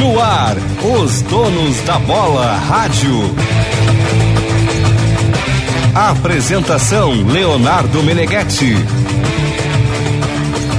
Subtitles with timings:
[0.00, 0.56] No ar,
[0.98, 3.12] os donos da bola rádio.
[5.94, 8.76] Apresentação Leonardo Meneghetti.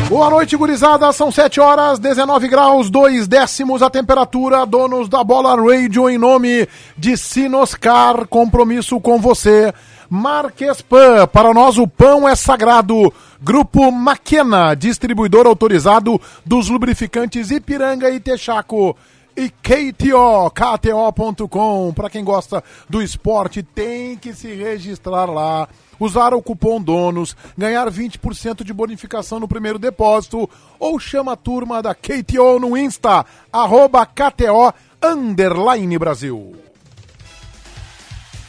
[0.10, 1.12] Boa noite, gurizada.
[1.14, 4.66] São 7 horas, 19 graus, 2 décimos a temperatura.
[4.66, 6.68] Donos da bola radio em nome
[6.98, 8.26] de Sinoscar.
[8.28, 9.72] Compromisso com você.
[10.14, 11.26] Marques Pan.
[11.26, 13.14] Para nós o pão é sagrado.
[13.42, 18.98] Grupo Maquena, distribuidor autorizado dos lubrificantes Ipiranga e Texaco.
[19.38, 21.94] E KTO, KTO.com.
[21.94, 25.70] Para quem gosta do esporte, tem que se registrar lá.
[25.98, 30.50] Usar o cupom DONOS, ganhar 20% de bonificação no primeiro depósito.
[30.78, 36.71] Ou chama a turma da KTO no Insta, arroba KTO Underline Brasil.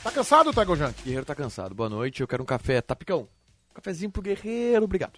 [0.02, 0.94] Tá cansado, Tago Junk?
[1.04, 1.74] Guerreiro tá cansado.
[1.74, 3.28] Boa noite, eu quero um café tapicão.
[3.74, 5.12] Cafezinho pro guerreiro, obrigado.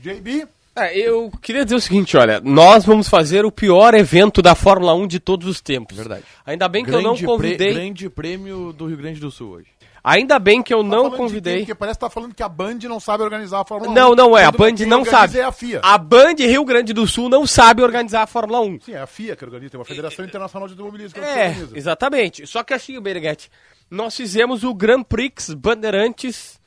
[0.00, 0.46] JB?
[0.78, 4.92] É, eu queria dizer o seguinte, olha, nós vamos fazer o pior evento da Fórmula
[4.94, 5.96] 1 de todos os tempos.
[5.96, 6.24] Verdade.
[6.44, 7.72] Ainda bem que eu não Grande convidei.
[7.72, 9.68] Grande prêmio do Rio Grande do Sul hoje.
[10.04, 11.58] Ainda bem que eu Tá não convidei.
[11.60, 13.94] Porque parece que tá falando que a Band não sabe organizar a Fórmula 1.
[13.94, 15.38] Não, não é, a Sendo que Band não sabe.
[15.38, 15.80] é a FIA.
[15.82, 18.80] A Band Rio Grande do Sul não sabe organizar a Fórmula 1.
[18.82, 21.76] Sim, é a FIA que organiza, tem uma Federação Internacional de Automobilismo que É, organiza.
[21.78, 22.46] exatamente.
[22.46, 23.50] Só que assim, o Beneguete,
[23.90, 26.60] nós fizemos o Grand Prix Bandeirantes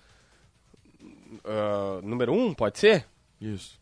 [1.43, 3.05] ah, número 1, um, pode ser?
[3.41, 3.79] Isso.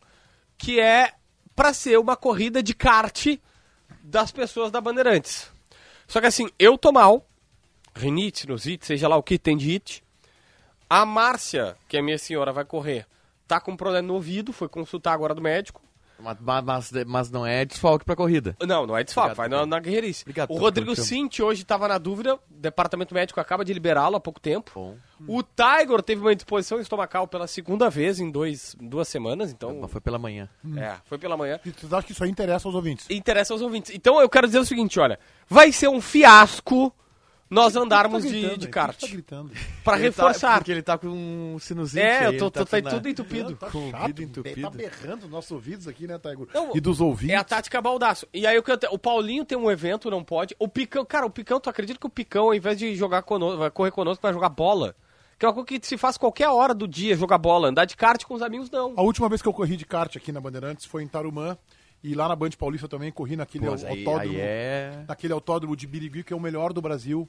[0.57, 1.13] que é
[1.55, 3.37] pra ser uma corrida de kart
[4.01, 5.51] das pessoas da Bandeirantes.
[6.07, 7.27] Só que assim, eu tô mal,
[7.95, 10.03] rinite, sinusite, seja lá o que tem de it.
[10.89, 13.05] A Márcia, que é minha senhora, vai correr,
[13.47, 15.81] tá com um problema no ouvido, foi consultar agora do médico.
[16.19, 18.55] Mas, mas, mas não é desfalque pra corrida.
[18.61, 20.23] Não, não é desfalque, Obrigado, vai na, na guerreirice.
[20.23, 20.95] Obrigado, o Rodrigo.
[20.95, 24.71] Cinti hoje tava na dúvida, o departamento médico acaba de liberá-lo há pouco tempo.
[24.73, 24.97] Bom.
[25.27, 29.79] O Tiger teve uma disposição estomacal pela segunda vez em dois, duas semanas, então...
[29.81, 30.49] Mas foi pela manhã.
[30.75, 31.59] É, foi pela manhã.
[31.65, 33.07] E Vocês acham que isso aí interessa aos ouvintes?
[33.09, 33.91] interessa aos ouvintes.
[33.93, 36.93] Então eu quero dizer o seguinte, olha, vai ser um fiasco
[37.49, 38.71] nós andarmos Tá de, gritando de aí?
[38.71, 38.97] kart.
[38.97, 39.51] Quem tá gritando?
[39.51, 40.57] Pra Ele tá- reforçar.
[40.57, 41.99] porque ele tá com um sinusite.
[41.99, 43.55] É, eu aí, tô, ele tô, tá na- tudo entupido.
[43.55, 44.61] Tá Com chato, ouvido entupido.
[44.61, 46.47] Tá berrando os nossos ouvidos aqui, né, Taigo?
[46.53, 47.33] Não, E dos ouvintes.
[47.33, 48.27] É a tática baldaço.
[48.33, 50.55] E aí o, que eu o Paulinho tem um evento, não pode.
[50.59, 53.57] O Picão, cara, o Picão, tu acredita que o Picão, ao invés de jogar conosco,
[53.59, 54.95] vai correr conosco, vai jogar bola?
[55.39, 57.67] Que é uma coisa que se faz qualquer hora do dia, jogar bola.
[57.69, 58.93] Andar de kart com os amigos, não.
[58.97, 61.55] A última vez que eu corri de kart aqui na Bandeirantes foi em Tarumã.
[62.07, 64.33] E lá na Band Paulista também corri naquele Pô, aí, autódromo.
[64.33, 65.03] aí é...
[65.05, 67.27] Naquele autódromo de Birigui, que é o melhor do Brasil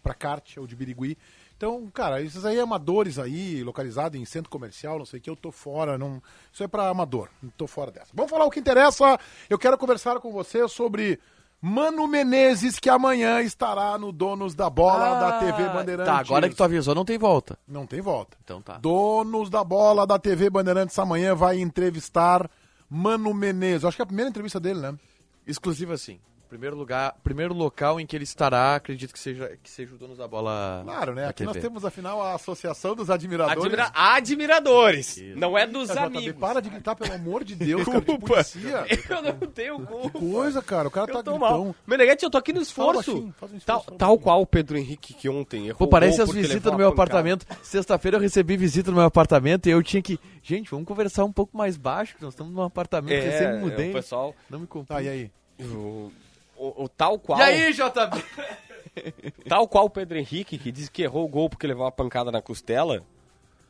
[0.00, 1.18] pra kart, é o de Birigui.
[1.56, 5.34] Então, cara, esses aí amadores aí, localizados em centro comercial, não sei o que, eu
[5.34, 6.22] tô fora, não...
[6.52, 8.12] Isso é pra amador, não tô fora dessa.
[8.14, 9.18] Vamos falar o que interessa.
[9.50, 11.18] Eu quero conversar com você sobre
[11.60, 16.12] Mano Menezes, que amanhã estará no Donos da Bola da TV Bandeirantes.
[16.12, 17.58] Tá, agora que tu avisou, não tem volta.
[17.66, 18.36] Não tem volta.
[18.44, 18.78] Então tá.
[18.78, 22.48] Donos da Bola da TV Bandeirantes amanhã vai entrevistar
[22.88, 23.84] Mano Menezes.
[23.84, 24.98] Acho que é a primeira entrevista dele, né?
[25.46, 26.20] Exclusiva assim.
[26.48, 30.14] Primeiro lugar, primeiro local em que ele estará, acredito que seja, que seja o dono
[30.14, 30.80] da bola.
[30.84, 31.26] Claro, né?
[31.26, 31.66] Aqui nós TV.
[31.66, 33.62] temos, afinal, a Associação dos Admiradores.
[33.64, 35.16] Admira- admiradores.
[35.34, 36.40] Não é dos JB, amigos.
[36.40, 38.06] para de gritar, pelo amor de Deus, cara, de.
[39.10, 40.18] Eu não tenho culpa.
[40.18, 41.64] Coisa, cara, o cara tá Eu tô gritão.
[41.64, 41.74] mal.
[41.86, 43.32] Meneghete, eu tô aqui no esforço.
[43.36, 44.22] faz um tal, esforço, fala tal baixinho.
[44.22, 47.44] qual o Pedro Henrique que ontem errou Pô, parece as visitas no meu apartamento.
[47.62, 50.18] Sexta-feira eu recebi visita no meu apartamento e eu tinha que.
[50.42, 53.56] Gente, vamos conversar um pouco mais baixo, que nós estamos num apartamento É, recém é,
[53.58, 53.90] mudei.
[53.90, 54.34] o pessoal...
[54.48, 55.30] Não me Tá, e aí?
[56.58, 57.38] O- o tal qual...
[57.38, 58.24] E aí, JB?
[59.48, 62.32] Tal qual o Pedro Henrique, que disse que errou o gol porque levou uma pancada
[62.32, 63.02] na costela,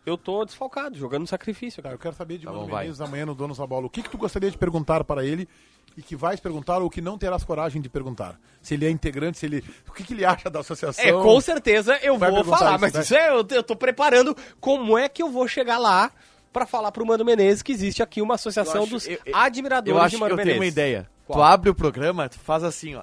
[0.04, 1.94] eu tô desfalcado, jogando no sacrifício, Tá, cara.
[1.96, 2.84] eu quero saber de Tá Mano bom, vai.
[2.84, 3.86] Menezes amanhã no Donos da Bola.
[3.86, 5.48] O que, que tu gostaria de perguntar para ele
[5.96, 8.38] e que vais perguntar ou que não terás coragem de perguntar?
[8.62, 9.64] Se ele é integrante, se ele.
[9.88, 11.04] O que, que ele acha da associação?
[11.04, 13.00] É, com certeza eu vou falar, isso, mas né?
[13.00, 16.12] isso é, eu, eu tô preparando como é que eu vou chegar lá
[16.52, 19.36] pra falar pro Mano Menezes que existe aqui uma associação Eu acho- dos eu- eu-
[19.36, 20.52] admiradores Eu acho de que Mano eu Menezes.
[20.54, 21.10] tenho uma ideia.
[21.26, 21.38] Qual?
[21.38, 23.02] Tu abre o programa, tu faz assim, ó.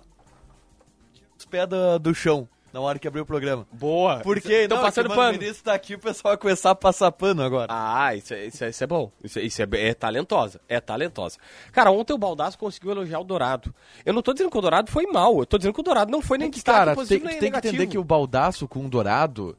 [1.14, 3.68] Tira os pés do, do chão na hora que abrir o programa.
[3.72, 4.20] Boa.
[4.22, 5.34] Porque Tô não, passando que o pano.
[5.38, 7.68] Menezes tá aqui, o pessoal vai começar a passar pano agora.
[7.70, 9.12] Ah, isso é, isso é, isso é bom.
[9.24, 10.60] Isso, é- isso é, é talentosa.
[10.68, 11.38] É talentosa.
[11.72, 13.76] Cara, ontem o Baldasso conseguiu elogiar o Dourado.
[14.04, 15.38] Eu não tô dizendo que o Dourado foi mal.
[15.38, 17.26] Eu tô dizendo que o Dourado não foi nem É que, destaque cara, tem, positivo
[17.26, 17.76] tu nem tem que negativo.
[17.76, 19.56] entender que o baldaço com o dourado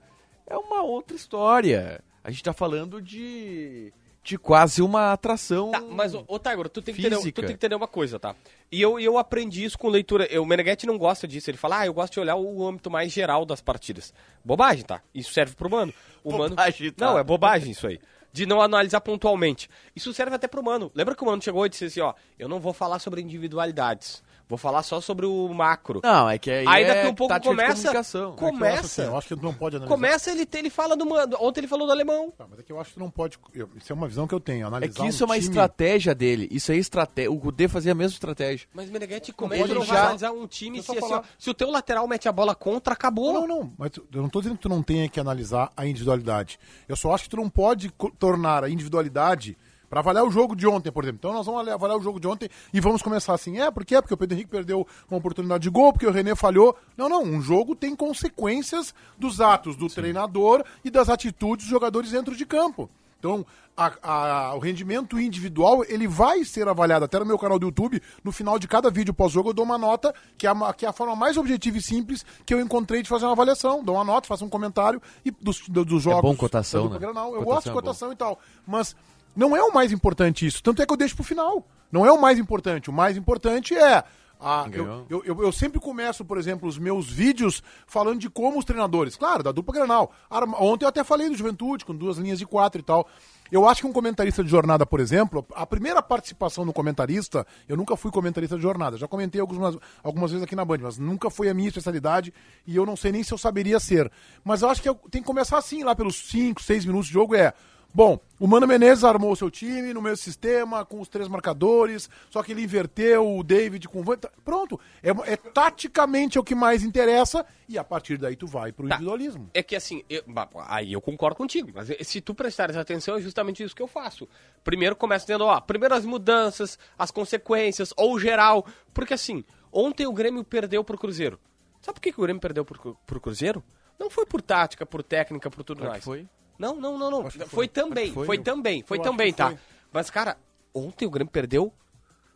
[0.46, 2.02] é uma outra história.
[2.25, 3.93] A gente tá falando de,
[4.24, 5.70] de quase uma atração.
[5.70, 8.18] Tá, mas, ô, ô Tiger, tu tem, que entender, tu tem que entender uma coisa,
[8.18, 8.34] tá?
[8.72, 10.24] E eu, eu aprendi isso com leitura.
[10.30, 11.50] Eu, o Meneghetti não gosta disso.
[11.50, 14.14] Ele fala, ah, eu gosto de olhar o âmbito mais geral das partidas.
[14.42, 15.02] Bobagem, tá?
[15.14, 15.92] Isso serve pro mano.
[16.24, 16.48] O mano...
[16.50, 17.04] Bobagem, tá.
[17.04, 18.00] Não, é bobagem isso aí.
[18.34, 19.70] de não analisar pontualmente.
[19.94, 20.90] Isso serve até pro Mano.
[20.92, 24.24] Lembra que o Mano chegou e disse assim, ó, eu não vou falar sobre individualidades.
[24.46, 26.00] Vou falar só sobre o macro.
[26.05, 27.88] Não, é que aí, Aí é daqui um pouco de começa.
[27.91, 28.81] É eu acho Começa.
[28.82, 29.94] assim, eu acho que tu não pode analisar.
[29.94, 31.05] Começa ele, ele fala do.
[31.41, 32.31] Ontem ele falou do alemão.
[32.37, 33.38] Tá, mas é que eu acho que tu não pode.
[33.55, 34.64] eu- isso é uma visão que eu tenho.
[34.64, 36.46] É Analisar que isso um é uma time- estratégia dele.
[36.50, 37.32] Isso é estratégia.
[37.32, 38.69] O Kudê fazia a mesma estratégia.
[38.75, 40.94] Mas Meneghetti, como é pode que tu não já- vai analisar um time se, eu
[40.99, 41.25] assim, ó, falar.
[41.38, 43.32] se o teu lateral mete a bola contra, acabou?
[43.32, 46.58] Não, não, mas eu não tô dizendo que tu não tenha que analisar a individualidade.
[46.87, 49.56] Eu só acho que tu não pode tornar a individualidade
[49.94, 51.19] para avaliar o jogo de ontem, por exemplo.
[51.20, 53.61] Então nós vamos avaliar- o jogo de ontem e vamos começar assim.
[53.61, 54.00] É, por quê?
[54.02, 56.76] Porque o Pedro Henrique perdeu uma oportunidade de gol, porque o René falhou.
[56.96, 62.11] Não, não, um jogo tem consequências dos atos do treinador e das atitudes dos jogadores
[62.11, 62.91] dentro de campo.
[63.20, 63.46] Então,
[63.76, 68.02] a- a- o rendimento individual, ele vai ser avaliado até no meu canal do YouTube.
[68.23, 70.88] No final de cada vídeo pós-jogo, eu dou uma nota, que é a, que é
[70.88, 73.82] a forma mais objetiva e simples que eu encontrei de fazer uma avaliação.
[73.82, 76.23] Dou uma nota, faço um comentário e dos, do- dos jogos.
[76.23, 76.99] bom cotação, né?
[76.99, 77.29] Grenal.
[77.35, 78.38] Eu Cotação gosto de é cotação e tal.
[78.67, 78.94] Mas
[79.36, 80.62] não é o mais importante isso.
[80.62, 81.66] Tanto é que eu deixo pro final.
[81.90, 82.90] Não é o mais importante.
[82.90, 84.02] O mais importante é.
[84.40, 88.58] a- eu, eu, eu- eu sempre começo, por exemplo, os meus vídeos falando de como
[88.58, 90.12] os treinadores, claro, da dupla Grenal.
[90.28, 93.08] Arma- Ontem eu até falei do Juventude, com duas linhas de quatro e tal.
[93.50, 97.76] Eu acho que um comentarista de jornada, por exemplo, a primeira participação no comentarista, eu
[97.76, 101.31] nunca fui comentarista de jornada, já comentei algumas, algumas vezes aqui na Band, mas nunca
[101.31, 102.32] foi a minha especialidade
[102.66, 104.10] e eu não sei nem se eu saberia ser.
[104.42, 107.34] Mas eu acho que tem que começar assim, lá pelos 5, 6 minutos de jogo,
[107.34, 107.52] é.
[107.96, 112.11] Bom, o Mano Menezes armou o seu time no mesmo sistema, com os três marcadores,
[112.29, 116.44] só que ele inverteu o David com o Van- Pronto, é, é taticamente é o
[116.44, 118.96] que mais interessa e a partir daí tu vai pro Tá.
[118.96, 119.49] individualismo.
[119.55, 120.25] É que assim, eu-
[120.67, 124.29] aí eu concordo contigo, mas se tu prestares atenção, é justamente isso que eu faço.
[124.64, 128.67] Primeiro começa dizendo, ó, primeiro as mudanças, as consequências, ou geral.
[128.93, 131.38] Porque assim, ontem o Grêmio perdeu pro Cruzeiro.
[131.81, 133.62] Sabe por que, que o Grêmio perdeu pro, pro Cruzeiro?
[134.00, 136.02] Não foi por tática, por técnica, por tudo mais.
[136.05, 136.26] foi.
[136.58, 137.30] Não, não, não, não.
[137.30, 137.68] Foi, foi.
[137.68, 138.38] também, foi, foi.
[138.38, 139.48] também, foi também, tá?
[139.48, 139.58] foi.
[139.92, 140.36] Mas, cara,
[140.72, 141.72] ontem o Grêmio perdeu,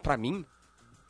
[0.03, 0.45] pra mim,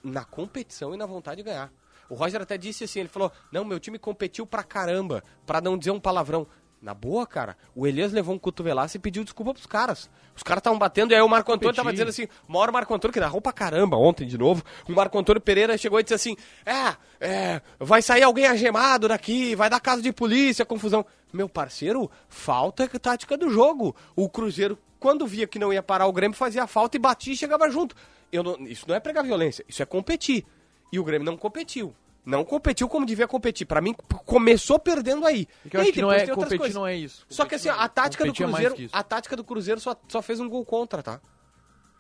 [0.03, 1.73] na competição e na vontade de ganhar.
[2.09, 5.77] O Roger até disse assim, ele falou, não, meu time competiu pra caramba, pra não
[5.77, 6.47] dizer um palavrão.
[6.81, 10.09] Na boa, cara, o Elias levou um cotovelaço e pediu desculpa pros caras.
[10.37, 12.75] Os caras estavam batendo e aí o Marco Antônio tava dizendo assim, uma hora o
[12.75, 16.05] Marco Antônio, que narrou pra caramba ontem de novo, o Marco Antônio Pereira chegou e
[16.05, 21.05] disse assim, é, é, vai sair alguém agemado daqui, vai dar caso de polícia, confusão.
[21.33, 23.95] Meu parceiro, falta é tática do jogo.
[24.15, 27.37] O Cruzeiro, quando via que não ia parar o Grêmio, fazia falta e batia e
[27.37, 27.97] chegava junto.
[28.31, 30.47] Eu não- isso não é pregar violência, isso é competir.
[30.93, 31.93] E o Grêmio não competiu.
[32.29, 33.67] Não competiu como devia competir.
[33.67, 33.95] Pra mim,
[34.27, 35.47] começou perdendo aí.
[35.63, 36.75] Porque eu E acho aí, que não é, competir coisas.
[36.75, 37.25] não é isso.
[37.27, 38.95] Só que assim, a tática do é Cruzeiro, isso.
[38.95, 41.23] a tática do Cruzeiro só, só fez um gol contra, tá?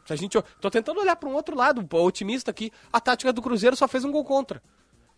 [0.05, 2.71] Se a gente, tô tentando olhar para um outro lado, otimista aqui.
[2.93, 4.63] A tática do Cruzeiro só fez um gol contra.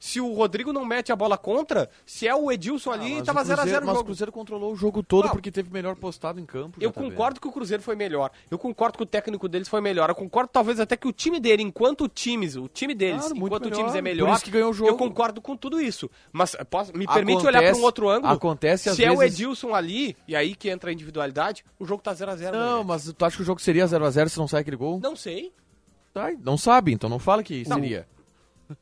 [0.03, 3.27] Se o Rodrigo não mete a bola contra, se é o Edilson ali, Ah, Mas
[3.27, 4.05] tava o 0x0 Cruzeiro- o Mas o jogo.
[4.07, 5.31] Cruzeiro controlou o jogo todo Não.
[5.33, 6.79] porque teve melhor postado em campo.
[6.81, 8.31] Eu concordo que o Cruzeiro foi melhor.
[8.51, 10.09] Eu concordo que o técnico deles foi melhor.
[10.09, 13.65] Eu concordo talvez até que o time dele, enquanto times, o time deles, Claro, enquanto
[13.65, 13.77] melhor.
[13.77, 14.91] times é Por melhor, isso que ganhou o jogo.
[14.91, 16.11] eu concordo com tudo isso.
[16.33, 18.33] Mas posso, me permite olhar para um outro ângulo?
[18.33, 21.85] acontece às Se é o vezes- Edilson ali, e aí que entra a individualidade, o
[21.85, 22.53] jogo tá 0x0.
[22.57, 24.99] Não, mas tu acha que o jogo seria 0x0 se não sai aquele gol?
[25.03, 25.53] Não sei.
[26.15, 27.77] Tá, não sabe, então não fala que Não.
[27.77, 28.09] seria.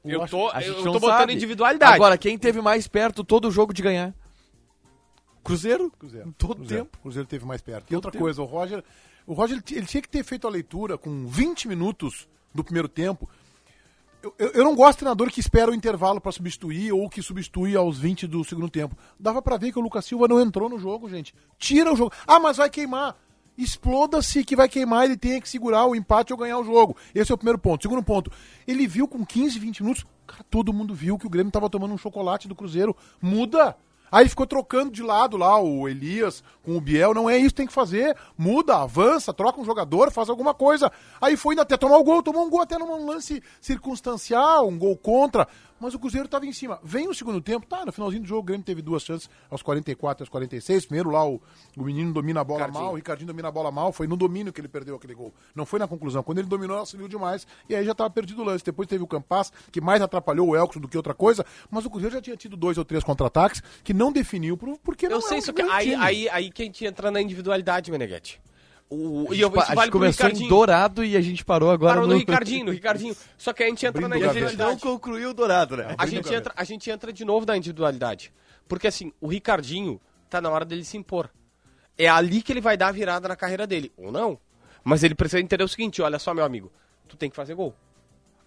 [0.05, 1.35] Eu tô, A eu tô botando sabe.
[1.35, 1.95] individualidade.
[1.95, 4.15] Agora, quem teve mais perto todo o jogo de ganhar?
[5.43, 5.91] Cruzeiro?
[5.99, 6.35] Cruzeiro.
[6.37, 6.85] Todo Cruzeiro.
[6.85, 6.99] tempo.
[6.99, 7.91] O Cruzeiro teve mais perto.
[7.91, 8.23] E outra tempo.
[8.23, 8.85] coisa, o Roger,
[9.27, 13.29] o Roger ele tinha que ter feito a leitura com 20 minutos do primeiro tempo.
[14.23, 17.23] Eu, eu- eu não gosto de treinador que espera o intervalo para substituir ou que
[17.23, 18.97] substitui aos 20 do segundo tempo.
[19.19, 21.33] Dava para ver que o Lucas Silva não entrou no jogo, gente.
[21.57, 22.13] Tira o jogo.
[22.27, 23.17] Ah, mas vai queimar.
[23.59, 26.97] Exploda-se que vai queimar, ele tem que segurar o empate ou ganhar o jogo.
[27.13, 27.83] Esse é o primeiro ponto.
[27.83, 28.31] Segundo ponto,
[28.69, 31.93] ele viu com 15, 20 minutos, cara, todo mundo viu que o Grêmio tava tomando
[31.93, 32.97] um chocolate do Cruzeiro.
[33.21, 33.77] Muda!
[34.11, 37.13] Aí ficou trocando de lado lá o Elias com o Biel.
[37.13, 38.17] Não é isso tem que fazer.
[38.37, 40.91] Muda, avança, troca um jogador, faz alguma coisa.
[41.21, 42.23] Aí foi ainda até tomar o gol.
[42.23, 45.47] Tomou um gol até num lance circunstancial, um gol contra.
[45.81, 46.81] Mas o Cruzeiro estava em cima.
[46.83, 47.85] Vem o segundo tempo, tá?
[47.87, 50.87] No finalzinho do jogo, o Grêmio teve duas chances aos 44 e aos 46.
[50.87, 51.41] Primeiro lá o,
[51.77, 52.85] o menino domina a bola Ricardinho.
[52.85, 53.93] mal, o Ricardinho domina a bola mal.
[53.93, 55.33] Foi no domínio que ele perdeu aquele gol.
[55.55, 56.23] Não foi na conclusão.
[56.23, 57.47] Quando ele dominou, ela subiu demais.
[57.69, 58.65] E aí já estava perdido o lance.
[58.65, 61.45] Depois teve o Campas, que mais atrapalhou o Elkson do que outra coisa.
[61.71, 65.09] Mas o Cruzeiro já tinha tido dois ou três contra-ataques que não definiu por- porque
[65.09, 67.91] não Eu sei é isso que aí, aí, aí que a gente entra na individualidade,
[67.91, 68.41] Meneghetti.
[68.91, 70.49] O, A e gente, eu, isso a vale gente começou em.
[70.49, 72.15] Dourado e a gente parou agora Parou no...
[72.15, 73.15] no Ricardinho, no Ricardinho.
[73.37, 74.47] Só que a gente entra na Abrindo o gaveta.
[74.47, 74.83] individualidade.
[74.83, 75.95] concluiu o Dourado, né?
[75.99, 78.33] A gente, entra, a gente entra de novo na individualidade.
[78.67, 81.31] Porque assim, o Ricardinho tá na hora dele se impor.
[81.99, 83.93] É ali que ele vai dar a virada na carreira dele.
[83.97, 84.39] Ou não.
[84.83, 86.73] Mas ele precisa entender o seguinte: olha só, meu amigo,
[87.07, 87.75] tu tem que fazer gol.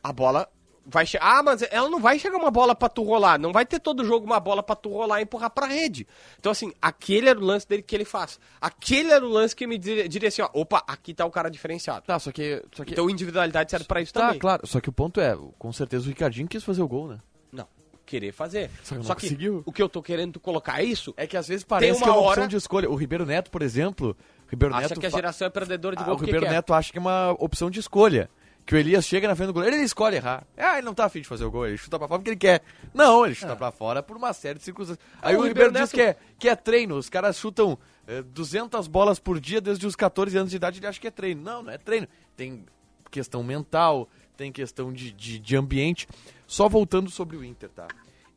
[0.03, 0.49] A bola
[0.85, 3.37] vai ah, mas ela não vai chegar uma bola pra tu rolar.
[3.39, 6.07] Não vai ter todo jogo uma bola pra tu rolar e empurrar pra rede.
[6.39, 8.39] Então, assim, aquele era o lance dele que ele faz.
[8.59, 11.49] Aquele era o lance que me diria, diria assim, ó, opa, aqui tá o cara
[11.49, 12.05] diferenciado.
[12.05, 12.63] Tá, só que.
[12.73, 14.39] Só que Então, individualidade serve pra isso tá, também.
[14.39, 14.65] claro.
[14.65, 17.19] Só que o ponto é, com certeza o Ricardinho quis fazer o gol, né?
[17.51, 17.67] Não,
[18.05, 18.69] querer fazer.
[18.83, 19.63] Só que Só que, conseguiu.
[19.65, 21.13] o que eu tô querendo colocar é isso.
[21.15, 22.89] É que às vezes parece uma que é uma hora- opção de escolha.
[22.89, 24.17] O Ribeiro Neto, por exemplo.
[24.47, 26.47] O Ribeiro Acha Neto que a geração é perdedora de Ah, gol o porque Ribeiro
[26.47, 26.51] quer.
[26.53, 28.29] Neto acha que é uma opção de escolha.
[28.65, 30.45] Que o Elias chega na frente do goleiro, ele escolhe errar.
[30.55, 32.37] Ah, ele não tá afim de fazer o gol, ele chuta pra fora porque ele
[32.37, 32.61] quer.
[32.93, 35.03] Não, ele chuta pra fora por uma série de circunstâncias.
[35.21, 35.37] Aí É.
[35.37, 37.77] o o Ribeiro, Ribeiro diz que é, que é treino, os caras chutam
[38.07, 41.11] eh, 200 bolas por dia desde os 14 anos de idade, ele acha que é
[41.11, 41.41] treino.
[41.41, 42.07] Não, não é treino.
[42.37, 42.63] Tem
[43.09, 46.07] questão mental, tem questão de, de, de ambiente.
[46.47, 47.87] Só voltando sobre o Inter, tá?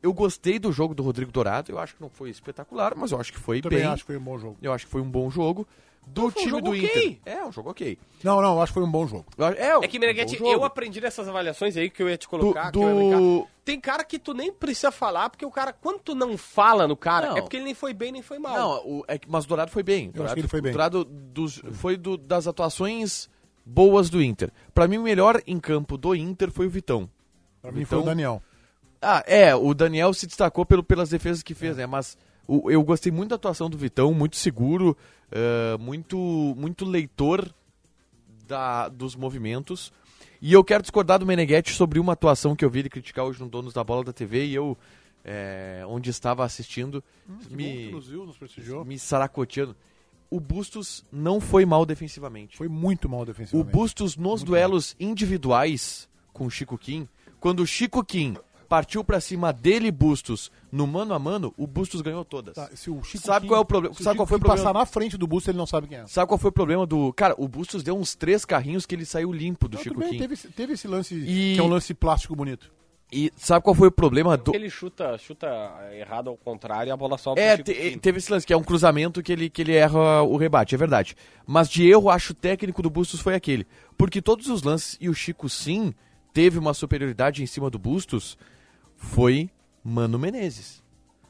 [0.01, 3.19] Eu gostei do jogo do Rodrigo Dourado, eu acho que não foi espetacular, mas eu
[3.19, 3.87] acho que foi Também bem.
[3.87, 4.57] acho que foi um bom jogo.
[4.61, 5.67] Eu acho que foi um bom jogo.
[6.07, 7.07] Do Foi um time jogo do ok.
[7.07, 7.19] Inter.
[7.33, 7.97] É, um jogo ok.
[8.23, 9.25] Não, não, acho que foi um bom jogo.
[9.37, 10.51] Acho- É, É que, um Meneghete, bom jogo.
[10.59, 14.19] eu aprendi nessas avaliações aí que eu ia te colocar, Do- do- Tem cara que
[14.19, 17.37] tu nem precisa falar, porque o cara, quando tu não fala no cara, Não.
[17.37, 18.53] é porque ele nem foi bem, nem foi mal.
[18.55, 20.11] Não, o, é, que- mas o Dourado foi bem.
[20.13, 20.69] Eu acho que ele foi bem.
[20.69, 23.27] O Dourado dos, foi do- das atuações
[23.65, 24.51] boas do Inter.
[24.73, 27.09] Pra mim, o melhor em campo do Inter foi o Vitão.
[27.61, 28.41] Pra mim foi o Daniel.
[29.01, 31.85] Ah, é, o Daniel se destacou pelo, pelas defesas que fez, né?
[31.87, 34.95] Mas o- eu gostei muito da atuação do Vitão, muito seguro,
[35.31, 36.17] eh, muito,
[36.57, 37.53] muito leitor
[38.47, 39.91] da, dos movimentos.
[40.41, 43.39] E eu quero discordar do Meneghetti sobre uma atuação que eu vi ele criticar hoje
[43.39, 44.77] no Donos da Bola da TV e eu,
[45.23, 47.03] eh, onde estava assistindo,
[47.49, 48.37] me, nos viu, nos
[48.85, 49.75] me saracoteando.
[50.29, 52.57] O Bustos não foi mal defensivamente.
[52.57, 53.71] Foi muito mal O defensivamente.
[53.71, 57.07] Bustos nos duelos individuais com o Chico Kim,
[57.39, 58.35] quando o Chico Kim
[58.65, 62.55] partiu pra cima dele Bustos no mano a mano, o Bustos ganhou todas.
[62.55, 63.95] Tá, se o Chico Sabe Kim- qual é o problema?
[63.95, 64.63] se Sabe qual foi o problema?
[64.63, 66.07] passar na frente do Busto, ele não sabe quem é.
[66.07, 67.13] Sabe qual foi o problema do.
[67.13, 70.17] Cara, o Bustos deu uns três carrinhos que ele saiu limpo do Não, Chico Kim.
[70.17, 72.73] teve, esse- teve esse lance, E- que é um lance plástico bonito.
[73.13, 74.53] E sabe qual foi o problema do.
[74.53, 75.47] Ele chuta, chuta
[75.93, 77.99] errado ao contrário e a bola sobe É, pro Chico te- Kim.
[77.99, 80.77] teve esse lance que é um cruzamento que ele, que ele erra o rebate, é
[80.77, 81.15] verdade.
[81.45, 83.65] Mas de erro, acho técnico do Bustos foi aquele.
[83.95, 85.93] Porque todos os lances, e o Chico sim
[86.33, 88.37] teve uma superioridade em cima do Bustos,
[89.05, 89.49] foi
[89.83, 90.83] Mano Menezes.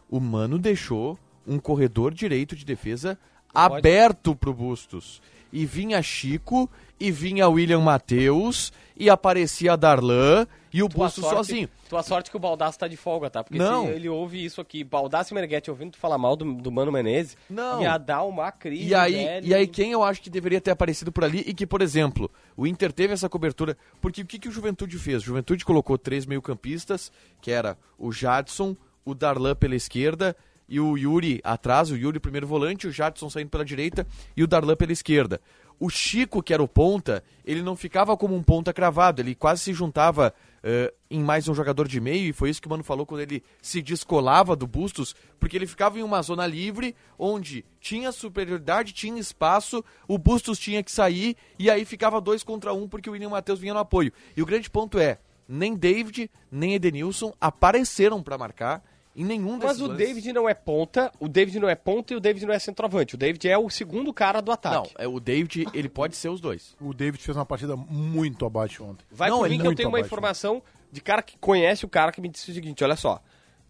[0.09, 3.19] O Mano deixou um corredor direito de defesa
[3.53, 3.75] Pode.
[3.75, 5.21] aberto pro Bustos.
[5.51, 11.69] E vinha Chico, e vinha William Matheus, e aparecia Darlan, e o sorte- sozinho.
[11.89, 13.43] Tua sorte que o Baldaço tá de folga, tá?
[13.43, 13.85] Porque Não.
[13.85, 16.91] se ele ouve isso aqui, Baldaço e Meneghetti ouvindo tu falar mal do, do Mano
[16.91, 17.81] Menezes, Não.
[17.81, 19.47] ia dar uma crise, E aí, velho.
[19.47, 22.29] e aí quem eu acho que deveria ter aparecido por ali e que, por exemplo,
[22.57, 25.21] o Inter teve essa cobertura, porque o que, que o Juventude fez?
[25.23, 30.35] O Juventude colocou três meio-campistas, que era o Jadson, o Darlan pela esquerda
[30.67, 34.05] e o Yuri atrás, o Yuri primeiro volante, o Jadson saindo pela direita
[34.35, 35.39] e o Darlan pela esquerda.
[35.79, 39.61] O Chico, que era o ponta, ele não ficava como um ponta cravado, ele quase
[39.61, 40.33] se juntava
[40.67, 43.21] eh, em mais um jogador de meio, e foi isso que o Mano falou quando
[43.21, 48.91] ele se descolava do Bustos, porque ele ficava em uma zona livre, onde tinha superioridade,
[48.91, 53.13] tinha espaço, o Bustos tinha que sair, e aí ficava dois contra um, porque o
[53.13, 54.11] William Matheus vinha no apoio.
[54.35, 58.83] E o grande ponto é, nem David, nem Edenilson apareceram para marcar
[59.15, 60.07] em nenhum desses Mas o lances.
[60.07, 63.15] David não é ponta, o David não é ponta e o David não é centroavante.
[63.15, 64.93] O David é o segundo cara do Não, ataque.
[64.97, 66.75] é, o David, ele pode ser os dois.
[66.81, 69.05] O David fez uma partida muito abaixo ontem.
[69.09, 72.11] Vai Não, por mim que eu tenho uma informação de cara que conhece o cara
[72.11, 73.21] que me disse o seguinte, olha só.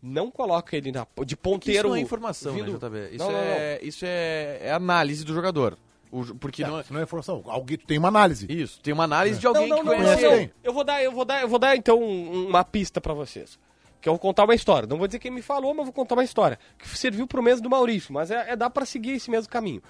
[0.01, 1.89] Não coloca ele na, de Isso ponteiro.
[1.89, 3.15] não é informação, vindo- né, JB?
[3.15, 5.77] Isso, Não, não, é, isso é, é análise do jogador.
[6.11, 6.81] O porque não é...
[6.81, 7.41] Isso não é informação.
[7.47, 8.45] Alguém tem uma análise.
[8.47, 10.37] Isso, tem uma análise de alguém não, que não, não, conhece não, não.
[10.37, 10.53] ele.
[10.63, 13.57] Eu vou dar, eu vou dar, eu vou dar então um- uma pista pra vocês.
[14.05, 14.87] Que eu vou contar uma história.
[14.87, 16.59] Não vou dizer quem me falou, mas vou contar uma história.
[16.77, 19.81] Que serviu pro mesmo do Maurício, mas é, é dá pra seguir esse mesmo caminho.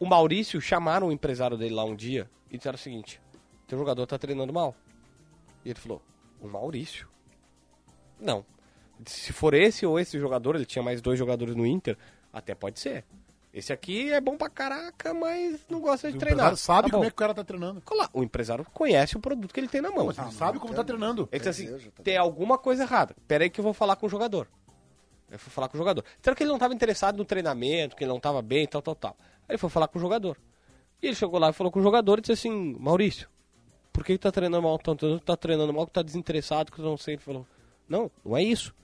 [0.00, 3.20] O Maurício chamaram o empresário dele lá um dia e disseram o seguinte:
[3.66, 4.74] teu jogador tá treinando mal.
[5.66, 6.00] E ele falou:
[6.40, 7.06] o Maurício?
[8.18, 8.42] Não.
[9.04, 11.98] Se for esse ou esse jogador, ele tinha mais dois jogadores no Inter,
[12.32, 13.04] até pode ser.
[13.52, 16.38] Esse aqui é bom pra caraca, mas não gosta de O treinar.
[16.52, 17.06] empresário sabe Tá como bom.
[17.06, 17.82] é que o cara tá treinando.
[18.12, 20.06] O empresário conhece o produto que ele tem na mão.
[20.06, 21.28] Mas ele sabe como tá treinando.
[21.32, 23.16] Ele disse assim, tem alguma coisa errada.
[23.26, 24.46] Pera aí que eu vou falar com o jogador.
[25.30, 26.04] Eu fui falar com o jogador.
[26.22, 28.94] Será que ele não estava interessado no treinamento, que ele não estava bem, tal, tal,
[28.94, 29.16] tal.
[29.20, 30.38] Aí ele foi falar com o jogador.
[31.02, 33.28] E ele chegou lá e falou com o jogador e disse assim, Maurício,
[33.92, 35.18] por que, que tá treinando mal tanto?
[35.18, 37.14] Tu tá treinando mal, que tá desinteressado, que tu não sei.
[37.14, 37.46] Ele falou,
[37.88, 38.74] não, não é isso.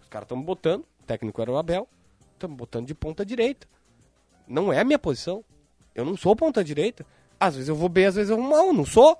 [0.00, 1.86] Os caras estão botando, o técnico era o Abel,
[2.34, 3.66] estamos botando de ponta direita.
[4.48, 5.44] Não é a minha posição.
[5.94, 7.04] Eu não sou ponta direita.
[7.38, 8.72] Às vezes eu vou bem, às vezes eu vou mal.
[8.72, 9.16] Não sou.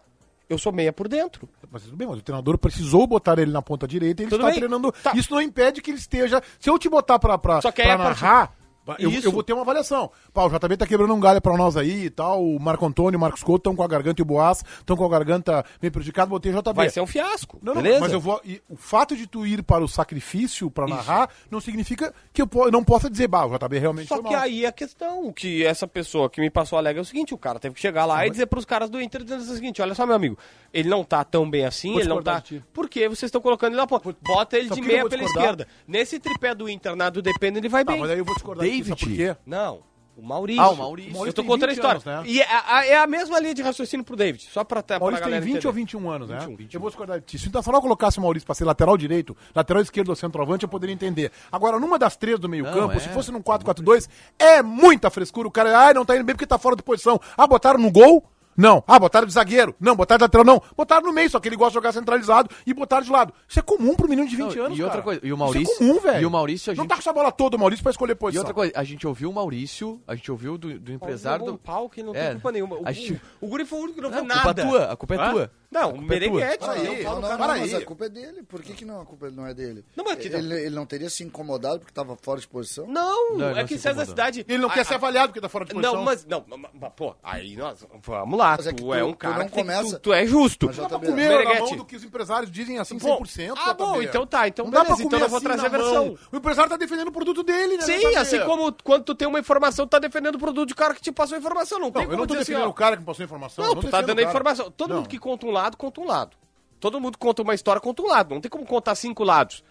[0.49, 1.49] Eu sou meia por dentro.
[1.71, 4.41] Mas tudo bem, mas o treinador precisou botar ele na ponta direita e ele Tudo
[4.41, 4.59] está bem.
[4.59, 4.91] treinando.
[4.93, 5.13] Tá.
[5.15, 6.43] Isso não impede que ele esteja.
[6.59, 8.57] Se eu te botar pra, pra, Só que pra partir- narrar,
[8.99, 9.29] Eu, Isso.
[9.29, 10.11] eu vou ter uma avaliação.
[10.33, 12.45] Pá, o JB tá quebrando um galho pra nós aí e tal.
[12.45, 15.05] O Marco Antônio, o Marcos Couto estão com a garganta e o Boas estão com
[15.05, 16.29] a garganta meio prejudicada.
[16.29, 16.73] Botei JB.
[16.75, 17.59] Vai ser um fiasco.
[17.63, 18.01] Não, não, beleza?
[18.01, 18.41] mas eu vou.
[18.69, 22.71] o fato de tu ir para o sacrifício pra narrar não significa que eu po-
[22.71, 24.43] não possa dizer, bah, o JB realmente Só que mal.
[24.43, 27.33] aí a questão, o que essa pessoa que me passou a lega é o seguinte,
[27.33, 29.81] o cara teve que chegar lá e dizer pros caras do Inter dizendo o seguinte,
[29.81, 30.37] olha só, meu amigo,
[30.73, 32.43] ele não tá tão bem assim, Vou ele não tá...
[32.73, 34.15] Por que vocês estão colocando ele na ponta?
[34.27, 35.69] Bota ele Sabe de eu meia pela esquerda.
[35.87, 38.01] Nesse tripé do Inter, na do Depende, ele vai Tá, bem.
[38.01, 39.35] mas aí eu vou discordar ti, sabe por David.
[39.35, 39.41] quê?
[39.47, 39.81] Não,
[40.17, 40.63] o Maurício.
[40.63, 41.11] Ah, o Maurício.
[41.13, 42.01] O Maurício Eu tô tem contando a 20 história.
[42.11, 42.31] anos, né?
[42.33, 45.23] E é a, é a mesma linha de raciocínio pro David, só pra, pra Maurício
[45.23, 45.67] tem galera 20 entender.
[45.69, 46.39] ou 21 anos, né?
[46.41, 46.77] 21, 21.
[46.77, 47.39] Eu vou discordar de ti.
[47.39, 50.69] Se o Internacional colocasse o Maurício pra ser lateral direito, lateral esquerdo ou centroavante, eu
[50.69, 51.33] poderia entender.
[51.51, 53.01] Agora, numa das três do meio Não, campo, é.
[53.01, 54.09] se fosse num 4-4-2,
[54.39, 55.49] é muita frescura.
[55.49, 57.19] O cara, ai, não tá indo bem porque tá fora de posição.
[57.37, 58.23] Ah, botaram no gol?
[58.57, 58.83] Não.
[58.87, 59.75] Ah, botaram de zagueiro?
[59.81, 59.97] Não.
[59.97, 60.45] Botaram de lateral?
[60.45, 60.63] Não.
[60.77, 63.33] Botaram no meio, só que ele gosta de jogar centralizado e botaram de lado.
[63.49, 65.03] Isso é comum pro menino de 20 Não, anos, e outra cara.
[65.03, 66.21] coisa, e o Isso Maurício- é comum, velho.
[66.23, 68.13] e o Maurício, a Não gente- tá com essa bola toda, o Maurício, pra escolher
[68.13, 68.41] E posição.
[68.43, 71.53] outra coisa, a gente ouviu o Maurício, a gente ouviu do, do empresário do.
[71.53, 72.77] um pau que não É, tem culpa nenhuma.
[72.77, 74.63] O, gente- o, o Guri foi o único que não, Não, fez a culpa nada.
[74.63, 75.31] é tua, a culpa é Hã?
[75.31, 75.51] tua.
[75.71, 76.03] Não, o é tua.
[76.03, 76.59] Meneghete.
[76.59, 78.43] Para aí, não, não, não, não, mas a culpa é dele.
[78.43, 79.85] Por que, que não, a culpa não é dele?
[79.95, 82.87] Não, mas que- ele, ele não teria se incomodado porque estava fora de posição?
[82.89, 84.05] Não, Não, é não que se César.
[84.05, 84.45] Cidade...
[84.49, 85.95] Ele não a- quer ser avaliado porque tá fora de posição.
[85.95, 89.13] Não, mas, não, mas, mas, pô, aí nós, vamos lá, Mas é tu, é um
[89.13, 90.67] tu cara não que tem- começa- tu, tu é justo.
[90.67, 93.55] Mas já Dá pra comer na mão do que os empresários dizem assim, Bom, 100%.
[93.57, 95.69] ah, bom, então tá, então Não dá pra beleza, então eu vou assim trazer a
[95.69, 96.07] versão.
[96.07, 96.19] mão.
[96.33, 97.83] O empresário tá defendendo o produto dele, né?
[97.85, 98.17] Sim, JB?
[98.17, 101.01] assim como quando tu tem uma informação, tu tá defendendo o produto do cara que
[101.01, 101.79] te passou a informação.
[101.79, 103.65] Não, tem Não, como eu não tô assim, defendendo o cara que passou a informação.
[103.65, 104.71] Não, tu tá dando o a informação.
[104.71, 104.97] Todo Não.
[104.97, 106.37] mundo que conta um lado, conta um lado.
[106.79, 108.35] Todo mundo conta uma história, conta um lado.
[108.35, 109.63] Não tem como contar cinco lados.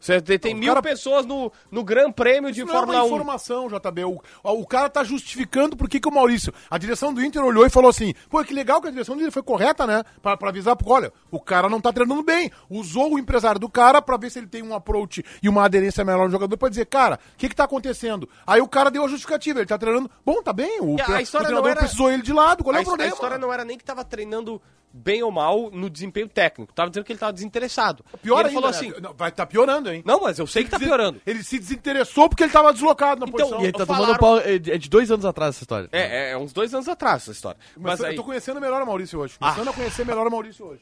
[0.00, 3.08] Você tem, mil cara- pessoas no, no Gran Prêmio de Isso Fórmula não é 1.
[3.08, 4.04] uma informação, JB.
[4.04, 6.52] O, o cara tá justificando por que, que o Maurício.
[6.70, 9.30] A direção do Inter olhou e falou assim: pô, que legal que a direção dele
[9.30, 10.02] foi correta, né?
[10.20, 12.50] Pra, pra avisar, porque olha, o cara não tá treinando bem.
[12.68, 16.04] Usou o empresário do cara pra ver se ele tem um approach e uma aderência
[16.04, 18.28] melhor no jogador pra dizer, cara, o que que tá acontecendo?
[18.46, 20.10] Aí o cara deu a justificativa, ele tá treinando.
[20.26, 20.80] Bom, tá bem.
[20.82, 22.62] O, E a tre- o treinador era- precisou ele de lado.
[22.62, 23.14] Qual é a, o his- a problema?
[23.14, 24.60] história não era nem que tava treinando
[24.96, 26.72] bem ou mal no desempenho técnico.
[26.72, 28.04] Tava dizendo que ele tava desinteressado.
[28.22, 28.76] Pior ele ainda, falou né?
[28.78, 30.02] assim: Não, vai tá piorando, hein?
[30.06, 31.20] Não, mas eu sei que tá piorando.
[31.26, 33.60] Ele se desinteressou porque ele tava deslocado na Então, posição.
[33.60, 34.38] E ele tá Falaram- tomando pau.
[34.38, 35.88] É de é de dois anos atrás essa história.
[35.90, 37.58] É, é, é uns dois anos atrás essa história.
[37.76, 39.36] Mas, Mas, aí, eu tô conhecendo melhor o Maurício hoje.
[39.38, 40.80] Começando a conhecer melhor o Maurício hoje.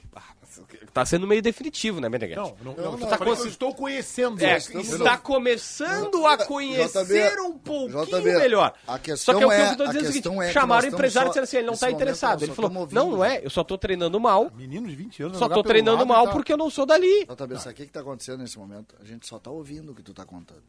[0.93, 2.39] Tá sendo meio definitivo, né, Meneghete?
[2.41, 4.43] Não, não, não, não, eu tá consci- eu estou conhecendo.
[4.45, 8.75] É, estamos- está começando a conhecer um pouquinho JB, melhor.
[8.87, 10.43] a questão só que é o que é- eu tô a dizendo é o seguinte,
[10.49, 12.43] é chamaram o empresário e disseram assim, ele não tá momento interessado.
[12.43, 15.39] Ele falou, não, não é, eu só tô treinando mal, Menino de 20 anos.
[15.39, 16.33] só pelo treinando lado mal tal.
[16.35, 17.27] porque eu não sou dali.
[17.27, 18.95] JB, sabe o que, que tá acontecendo nesse momento?
[19.01, 20.63] A gente só tá ouvindo o que tu tá contando.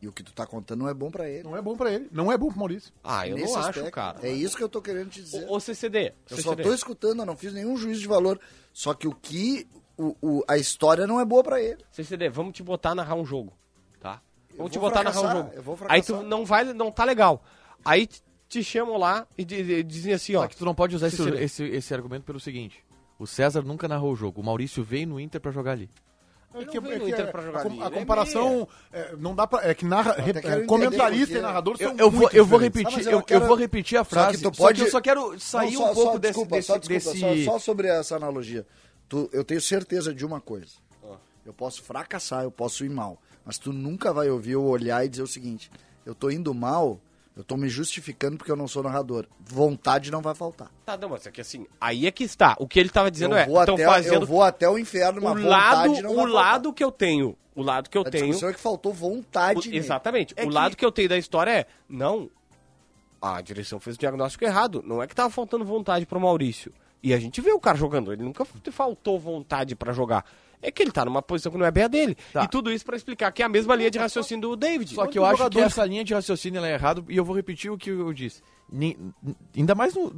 [0.00, 1.42] E o que tu tá contando não é bom pra ele.
[1.42, 2.08] Não é bom pra ele.
[2.12, 2.92] Não é bom pro Maurício.
[3.02, 3.90] Ah, eu Nesse não acho, aspecto.
[3.90, 4.18] cara.
[4.26, 5.44] É isso que eu tô querendo te dizer.
[5.48, 6.42] Ô, ô, CCD, eu CCD.
[6.42, 8.40] só tô escutando, eu não fiz nenhum juízo de valor.
[8.72, 9.66] Só que o que.
[9.96, 11.84] O, o- a história não é boa pra ele.
[11.90, 13.52] CCD, vamos te botar a narrar um jogo,
[13.98, 14.22] tá?
[14.50, 15.56] Vamos vou te botar a narrar um fracassar, jogo.
[15.56, 16.22] eu vou Aí tu fracassar.
[16.28, 17.42] não vai, não tá legal.
[17.84, 18.08] Aí
[18.48, 20.42] te- chamam lá e di- di- dizem assim, ó.
[20.42, 22.84] Só que tu não pode usar esse, esse, esse argumento pelo seguinte:
[23.18, 25.90] o César nunca narrou o jogo, o Maurício veio no Inter pra jogar ali.
[26.54, 29.68] É no Inter pra jogar a, a é comparação é, não dá pra.
[29.68, 32.94] É que narra, é, comentarista e narrador Eu, são eu vou, muito eu vou diferentes.
[32.94, 34.36] repetir, Ah, eu eu, eu quero- vou repetir a Só frase.
[34.38, 36.32] que tu Só pode- que eu só quero sair Não, só- um pouco só- desse,
[36.32, 38.66] desculpa, desse, só, desculpa, desse- só, só sobre essa analogia.
[39.08, 40.72] Tu- eu tenho certeza de uma coisa.
[41.44, 43.18] Eu posso fracassar, eu posso ir mal.
[43.44, 45.70] Mas tu nunca vai ouvir eu olhar e dizer o seguinte:
[46.04, 46.98] eu tô indo mal,
[47.38, 49.24] eu tô me justificando porque eu não sou narrador.
[49.40, 50.70] Vontade não vai faltar.
[50.84, 52.56] Tá, não, mas é que assim, aí é que está.
[52.58, 55.20] O que ele tava dizendo eu, é, vou até, fazendo eu vou até o inferno,
[55.20, 58.02] o mas lado, vontade não o vai lado que eu tenho, o lado que eu
[58.02, 58.18] faltar.
[58.18, 59.70] A tenho, discussão é que faltou vontade.
[59.70, 60.34] o- exatamente.
[60.36, 62.28] É o que- lado que eu tenho da história é, não,
[63.22, 64.82] a direção fez o diagnóstico errado.
[64.84, 66.72] Não é que tava faltando vontade pro Maurício.
[67.00, 70.24] E a gente vê o cara jogando, ele nunca faltou vontade pra jogar.
[70.60, 72.16] É que ele tá numa posição que não é bem a dele.
[72.32, 72.42] Tá.
[72.44, 74.94] E tudo isso pra explicar que é a mesma linha de raciocínio do David.
[74.94, 77.34] Só que eu acho que jogadores- essa linha de raciocínio é errada e eu vou
[77.36, 78.42] repetir o que eu disse.
[79.56, 80.12] Ainda mais no.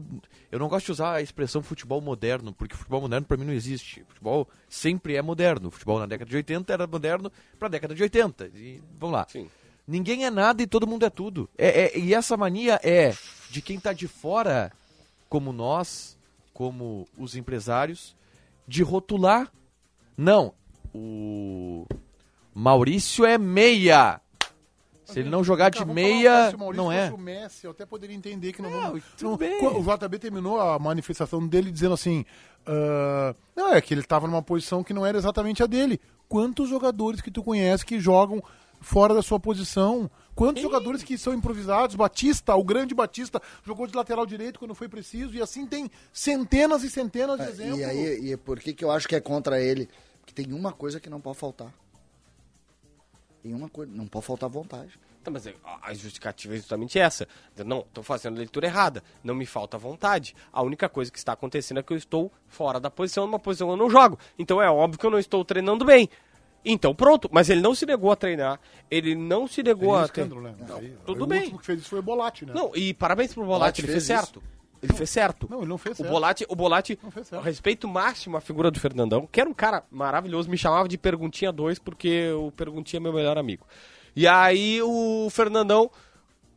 [0.51, 3.53] Eu não gosto de usar a expressão futebol moderno, porque futebol moderno pra mim não
[3.53, 4.03] existe.
[4.09, 5.71] Futebol sempre é moderno.
[5.71, 8.51] Futebol na década de 80 era moderno pra década de 80.
[8.55, 9.27] E vamos lá.
[9.29, 9.49] Sim.
[9.87, 11.49] Ninguém é nada e todo mundo é tudo.
[11.57, 13.15] É, é- e essa mania é
[13.51, 14.73] de quem tá de fora,
[15.29, 16.17] como nós,
[16.53, 18.17] como os empresários,
[18.67, 19.51] de rotular.
[20.21, 20.53] Não,
[20.95, 21.87] o
[22.55, 24.21] Maurício é meia.
[25.07, 27.11] Se ele não jogar de meia, falar, se o Maurício não é.
[27.11, 29.03] o Messi, eu até poderia entender que não, Não, vamos.
[29.17, 29.59] tudo bem.
[29.67, 32.27] O JB terminou a manifestação dele dizendo assim:
[32.67, 35.99] ah, não, é que ele estava numa posição que não era exatamente a dele.
[36.29, 38.43] Quantos jogadores que tu conhece que jogam
[38.79, 40.11] fora da sua posição?
[40.35, 41.97] Quantos jogadores que são improvisados?
[41.97, 46.85] Batista, o grande Batista, jogou de lateral direito quando foi preciso, e assim tem centenas
[46.85, 47.79] e centenas de exemplos.
[47.81, 49.89] E aí, e por que, que eu acho que é contra ele?
[50.21, 51.73] Porque tem uma coisa que não pode faltar.
[53.43, 54.99] Tem uma coisa, não pode faltar vontade.
[55.23, 55.47] Tá, mas
[55.83, 57.29] a justificativa é justamente essa.
[57.67, 59.03] Não, estou fazendo a leitura errada.
[59.23, 60.35] Não me falta vontade.
[60.51, 63.69] A única coisa que está acontecendo é que eu estou fora da posição, numa posição
[63.69, 64.19] que eu não jogo.
[64.39, 66.09] Então é óbvio que eu não estou treinando bem.
[66.65, 70.05] Então pronto, mas ele não se negou a treinar, ele não se negou a...
[70.05, 70.55] escândalo, né?
[70.69, 71.41] Não, Aí, tudo o bem.
[71.41, 72.53] último que fez isso foi o Bolatti, né?
[72.55, 74.43] Não, e parabéns pro Bolatti, Bolatti ele fez fez isso?
[74.83, 75.47] Ele fez certo.
[75.51, 76.11] Não, ele não fez O certo.
[76.11, 77.43] Bolatti, o Bolatti, Não fez certo.
[77.43, 81.53] respeito máximo à figura do Fernandão, que era um cara maravilhoso, me chamava de Perguntinha
[81.53, 83.67] 2 porque o Perguntinha é meu melhor amigo.
[84.17, 85.91] E aí o Fernandão,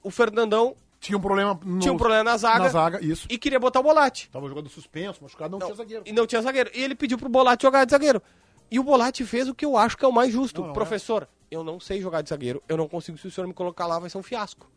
[0.01, 1.79] o Fernandão Tinha um problema no...
[1.79, 3.27] tinha um problema na zaga, Na zaga, isso.
[3.29, 4.29] e queria botar o Bolatti.
[4.31, 6.03] Tava jogando suspenso, machucado, não, tinha zagueiro.
[6.05, 6.71] E não tinha zagueiro.
[6.73, 8.21] E ele pediu pro Bolatti jogar de zagueiro.
[8.71, 10.61] E o Bolatti fez o que eu acho que é o mais justo.
[10.61, 13.45] Não, não Professor, eu não sei jogar de zagueiro, eu não consigo, se o senhor
[13.47, 14.67] me colocar lá vai ser um fiasco.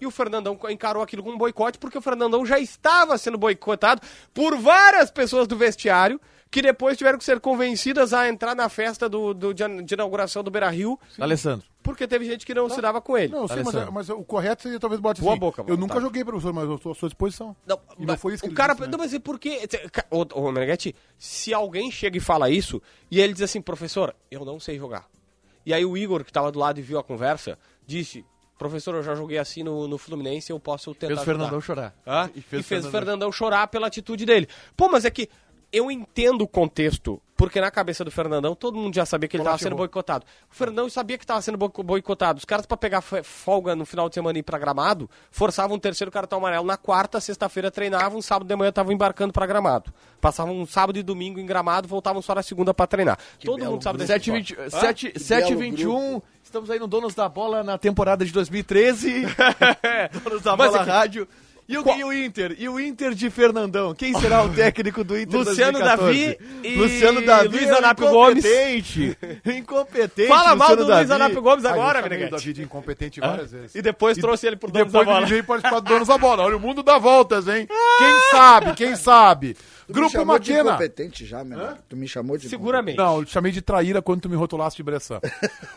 [0.00, 4.02] E o Fernandão encarou aquilo com um boicote, porque o Fernandão já estava sendo boicotado
[4.34, 6.20] por várias pessoas do vestiário,
[6.50, 10.42] que depois tiveram que ser convencidas a entrar na festa do, do- de, de inauguração
[10.42, 11.66] do Beira Rio, Alessandro.
[11.82, 13.30] porque teve gente que não se dava com ele.
[13.32, 13.92] Não, sei, mas, Alessandro.
[13.92, 15.40] mas o correto seria talvez bote Boa assim.
[15.40, 16.00] boca, Eu nunca tá.
[16.00, 17.54] joguei, professor, mas eu estou à sua disposição.
[17.66, 18.90] Não, E não foi isso que o ele cara, disse, né?
[18.90, 19.68] não, mas e por quê?
[20.10, 24.42] Ô, ô Meneghetti, se alguém chega e fala isso, e ele diz assim, professor, eu
[24.44, 25.06] não sei jogar.
[25.66, 28.24] E aí o Igor, que estava do lado e viu a conversa, disse,
[28.58, 31.62] professor, eu já joguei assim no, no Fluminense, eu posso tentar Fez o Fernandão ajudar."
[31.62, 31.94] chorar.
[32.06, 32.30] Hã?
[32.34, 34.48] E fez, o Fernandão chorar pela atitude dele.
[34.76, 35.30] Pô, mas é que
[35.72, 39.42] eu entendo o contexto, porque na cabeça do Fernandão todo mundo já sabia que ele
[39.42, 40.24] estava sendo boicotado.
[40.50, 42.38] O Fernandão sabia que estava sendo boi- boicotado.
[42.38, 45.78] Os caras, pra pegar folga no final de semana e ir pra gramado, forçavam um
[45.78, 49.92] terceiro cartão amarelo na quarta, sexta-feira treinavam, sábado de manhã estavam embarcando pra gramado.
[50.20, 53.18] Passavam um sábado e domingo em gramado, voltavam só na segunda pra treinar.
[53.44, 54.70] todo belo mundo sabe desse 7 esporte.
[54.70, 59.26] 7 Que 7 belo 21 estamos aí no Donos da Bola na temporada de 2013.
[60.24, 61.28] Donos da Mas Bola é que- Rádio.
[61.68, 62.56] E o, e o Inter?
[62.58, 63.94] E o Inter de Fernandão?
[63.94, 66.26] Quem será o técnico do Inter Luciano 2014?
[66.38, 68.42] Davi e Luciano Davi Luiz é Anápio Gomes.
[68.44, 69.18] incompetente.
[69.44, 70.28] Incompetente.
[70.28, 71.22] Fala mal Luciano do Luiz Davi.
[71.22, 72.30] Anápio Gomes Ah, agora, Meneghetti.
[72.30, 73.74] Davi de incompetente várias vezes.
[73.74, 75.18] E depois trouxe ele pro dono da Depois bola.
[75.18, 76.44] ele veio participar do Donos da Bola.
[76.44, 77.66] Olha, o mundo dá voltas, hein?
[77.66, 79.54] Quem sabe, quem sabe?
[79.88, 80.70] Tu me Grupo chamou de Maquena.
[80.70, 81.58] incompetente já, meu.
[81.88, 82.98] Tu me chamou de Seguramente.
[82.98, 85.18] Não, eu chamei de traíra quando tu me rotulasse de Bressan.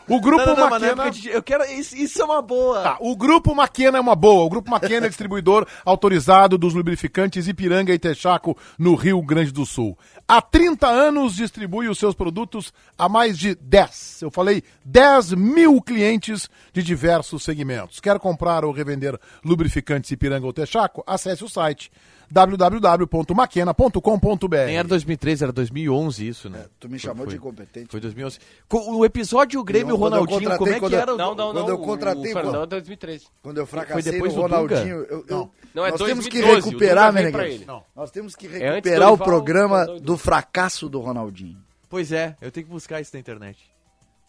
[0.08, 1.10] O Grupo Não, não, não, Maquena...
[1.30, 1.64] eu quero.
[1.64, 2.82] Isso, isso é uma boa.
[2.82, 4.44] Tá, o Grupo Maquena é uma boa.
[4.44, 9.64] O Grupo Maquena é distribuidor autorizado dos lubrificantes Ipiranga e Texaco no Rio Grande do
[9.64, 9.96] Sul.
[10.28, 14.22] Há 30 anos distribui os seus produtos a mais de 10.
[14.22, 18.00] Eu falei 10 mil clientes de diversos segmentos.
[18.00, 21.02] Quer comprar ou revender lubrificantes Ipiranga ou Texaco?
[21.06, 21.90] Acesse o site
[22.32, 24.56] www.maquena.com.br.
[24.66, 26.64] Nem era 2013, era 2011 isso, né?
[26.80, 27.88] Tu me chamou Foi- de incompetente.
[27.90, 28.38] Foi 2011.
[28.68, 31.14] Co- O episódio Grêmio Não, quando eu Ronaldinho, contratei, como é que quando eu- era?
[31.14, 31.62] o- Não, não, não.
[31.62, 32.40] Quando eu contratei, o pô.
[32.40, 33.26] Fernandão é 2013.
[33.42, 34.48] Quando eu fracassei Foi depois Dunga?
[34.48, 37.54] Ronaldinho, eu, eu- Não, é nós temos que 2012, o recuperar, Meneghete.
[37.54, 37.64] ele.
[37.66, 37.82] Não.
[37.94, 41.58] Nós temos que do recuperar o Dorival, programa e do fracasso do Ronaldinho.
[41.88, 43.58] Pois é, eu tenho que buscar isso na internet.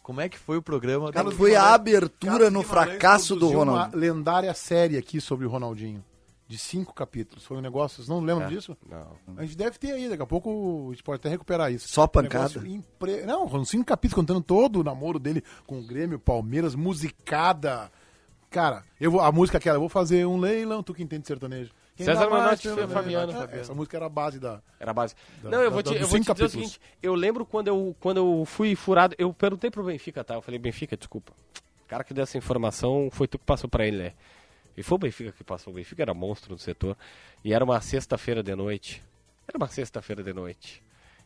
[0.02, 1.10] Como é que foi o programa?
[1.10, 3.86] Cara, do- foi a abertura Carlos no fracasso do Ronaldinho.
[3.86, 6.04] uma lendária série aqui sobre o Ronaldinho.
[6.46, 7.42] De cinco capítulos.
[7.44, 7.96] Foi um negócio.
[7.96, 8.76] Vocês não lembram disso?
[8.88, 9.16] Não.
[9.38, 11.88] A gente deve ter aí, daqui a pouco a gente pode até recuperar isso.
[11.88, 12.48] Só Um pancada.
[12.60, 16.74] negócio impre- Não, foram cinco capítulos contando todo o namoro dele com o Grêmio, Palmeiras,
[16.74, 17.90] musicada.
[18.50, 21.72] Cara, eu vou, a música aquela, eu vou fazer um leilão, tu que entende sertanejo.
[21.96, 22.36] Quem César pelo
[22.90, 23.32] e Fabiano.
[23.32, 23.56] Fabiano.
[23.56, 24.60] É, Essa música era a base da.
[24.78, 25.14] Era a base.
[25.42, 26.72] Da- não, eu vou da- te, eu vou te cinco dizer o capítulos.
[26.72, 26.80] seguinte.
[27.02, 29.14] Eu lembro quando eu, quando eu fui furado.
[29.18, 30.34] Eu perguntei pro Benfica, tá?
[30.34, 31.32] Eu falei, Benfica, desculpa.
[31.84, 34.12] O cara que deu essa informação foi tu que passou pra ele, né?
[34.76, 35.72] E foi o Benfica que passou.
[35.72, 36.96] O Benfica era monstro no setor.
[37.44, 39.02] E era uma sexta-feira de noite.
[39.46, 40.82] Era uma sexta-feira de noite.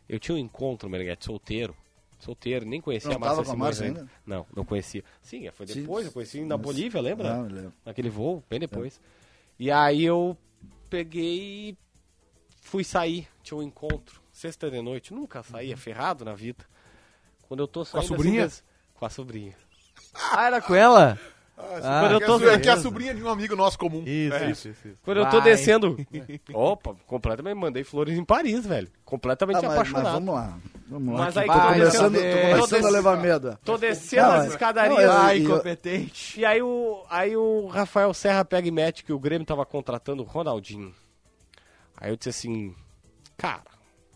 [0.07, 1.75] Eu tinha um encontro, Meneghetti, solteiro.
[2.19, 3.99] Solteiro, nem conhecia Não a Márcia com a Simões ainda.
[4.01, 4.11] ainda?
[4.25, 5.03] Não, não conhecia.
[5.21, 5.81] Sim, foi Sim.
[5.81, 7.33] depois, eu conheci na Mas- Bolívia, lembra?
[7.33, 7.73] Não, eu lembro.
[7.85, 8.99] naquele voo, bem depois.
[9.57, 10.37] E aí eu
[10.89, 11.77] peguei e
[12.61, 16.65] fui sair, tinha um encontro, sexta de noite, nunca saía, ferrado na vida.
[17.47, 18.45] Quando eu tô saindo sobrinha?
[18.45, 18.63] assim,
[18.95, 19.55] com a sobrinha.
[20.13, 21.17] Ah, era com ela?
[21.61, 24.01] Ah, Quando eu tô- é que é a sobrinha de um amigo nosso comum.
[24.05, 24.49] Isso, É.
[24.51, 24.97] isso, isso, isso.
[25.03, 25.51] Quando eu tô Vai.
[25.51, 25.97] descendo,
[26.53, 28.89] opa, completamente mandei flores em Paris, velho.
[29.03, 30.13] Completamente Ah, mas, mas apaixonado.
[30.13, 30.57] vamos lá.
[30.87, 31.19] Vamos lá.
[31.25, 33.57] Mas aí tô tô começando, descendo- tô começando a levar medo.
[33.63, 35.03] Tô descendo Não, as é- escadarias.
[35.05, 36.39] não, Ah, e- incompetente.
[36.39, 40.23] E aí o, aí o Rafael Serra pega e mete que o Grêmio tava contratando
[40.23, 40.93] o Ronaldinho.
[41.97, 42.73] Aí eu disse assim,
[43.37, 43.61] cara,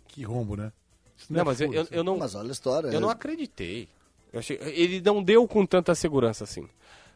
[0.08, 0.72] Que rombo, né?
[1.18, 2.18] Isso não, é mas eu, furo, eu, eu não...
[2.18, 2.88] Mas olha a história.
[2.88, 3.90] Eu não acreditei.
[4.32, 6.68] Eu achei- ele não deu com tanta segurança assim.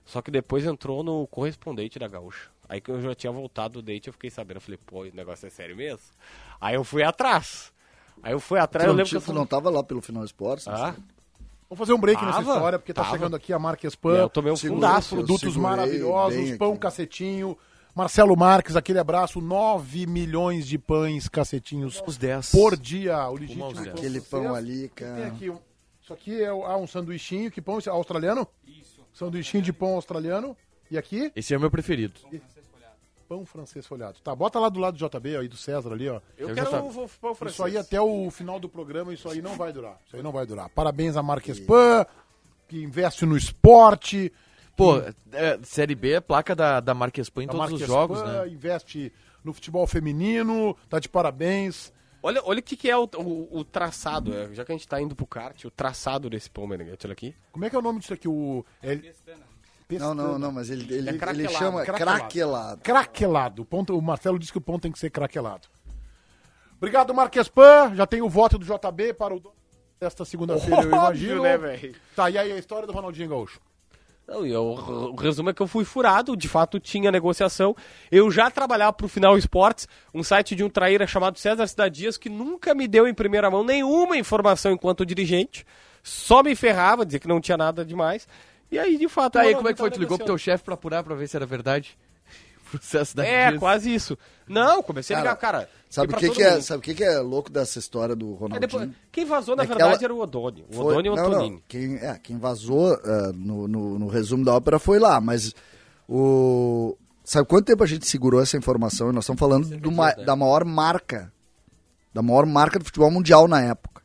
[0.08, 2.50] Só que depois entrou no correspondente da Gaúcha.
[2.68, 4.58] Aí que eu já tinha voltado do date, eu fiquei sabendo.
[4.58, 6.00] Eu falei, pô, o negócio é sério mesmo?
[6.60, 7.72] Aí eu fui atrás.
[8.24, 10.68] Aí eu fui atrás, eu lembro que eu não tava lá pelo Final Sports?
[10.68, 10.96] Ah,
[11.70, 13.14] Vamos fazer um break nessa Tava, história, porque tá tava.
[13.16, 14.16] chegando aqui a Marques Pan.
[14.20, 15.16] eu tomei um Segura- fundaço.
[15.16, 16.80] produtos segurei maravilhosos, pão aqui.
[16.80, 17.58] cacetinho.
[17.94, 22.52] Marcelo Marques, aquele abraço, 9 milhões de pães cacetinhos Os 10.
[22.52, 23.28] por dia.
[23.28, 23.68] O legítimo.
[23.68, 25.28] Aquele pão ali, Tem cara.
[25.28, 25.60] aqui um-
[26.02, 28.48] isso aqui é ah, um sanduichinho, que pão esse é australiano?
[28.66, 28.97] Isso.
[29.18, 30.56] Sanduichinho de pão australiano.
[30.92, 32.14] E aqui, Esse é o meu preferido.
[33.28, 34.20] pão francês folhado.
[34.24, 36.22] Tá, bota lá do lado do JB, aí do César ali, ó.
[36.38, 37.54] Eu Eu quero o o pão francês.
[37.54, 40.00] Isso aí até o final do programa, isso aí não vai durar.
[40.06, 40.70] Isso aí não vai durar.
[40.70, 42.06] Parabéns a Marques Pan,
[42.68, 44.32] que investe no esporte.
[44.76, 45.00] Pô,
[45.34, 48.48] é, Série B é placa da, da Marquespan em A todos os Marques jogos, né?
[48.48, 49.12] investe
[49.44, 51.92] no futebol feminino, tá de parabéns.
[52.22, 54.88] Olha, olha o que, que é o, o- o traçado, é, já que a gente
[54.88, 57.36] tá indo pro kart, o traçado desse pão, Meneghete, olha aqui.
[57.52, 58.28] Como é que é o nome disso aqui?
[58.28, 59.00] O é,
[59.92, 62.18] Não, não, não, mas ele, ele, É ele chama craquelado.
[62.20, 62.82] craquelado.
[62.82, 63.62] Craquelado.
[63.62, 65.68] O, ponto, o Marcelo disse que o ponto tem que ser craquelado.
[66.78, 67.94] Obrigado, Marques Pan.
[67.96, 69.56] Já tem o voto do JB para o dono
[70.00, 71.42] desta segunda-feira, eu imagino.
[71.44, 71.96] Né, velho?
[72.16, 73.60] Tá, e aí a história do Ronaldinho Gaúcho?
[74.28, 77.74] Não, eu- o resumo é que eu fui furado, de fato tinha negociação.
[78.12, 82.18] Eu já trabalhava pro Final Esportes, um site de um traíra chamado César Cidade Dias,
[82.18, 85.66] que nunca me deu em primeira mão nenhuma informação enquanto dirigente,
[86.04, 88.28] só me ferrava, dizia que não tinha nada demais.
[88.70, 89.34] E aí, de fato...
[89.34, 89.90] Tá aí, como é que foi?
[89.90, 91.98] Tu ligou pro teu chefe pra apurar pra ver se era verdade?
[92.72, 94.18] Processo da É, quase isso.
[94.48, 95.70] Não, comecei a ligar, cara.
[95.90, 98.60] Sabe o que, que é, sabe o que, que é louco dessa história do Ronaldinho?
[98.62, 100.66] depois, quem vazou, na É verdade, ela- era o Odoni.
[100.70, 101.52] O Foi- Odoni e o Antonini.
[101.52, 105.54] não, Quem, é, quem vazou ah, no, no, no resumo da ópera foi lá, mas
[106.08, 106.98] o.
[107.24, 109.10] Sabe quanto tempo a gente segurou essa informação?
[109.10, 111.32] E nós estamos falando do ma- da maior marca.
[112.14, 114.02] Da maior marca do futebol mundial na época.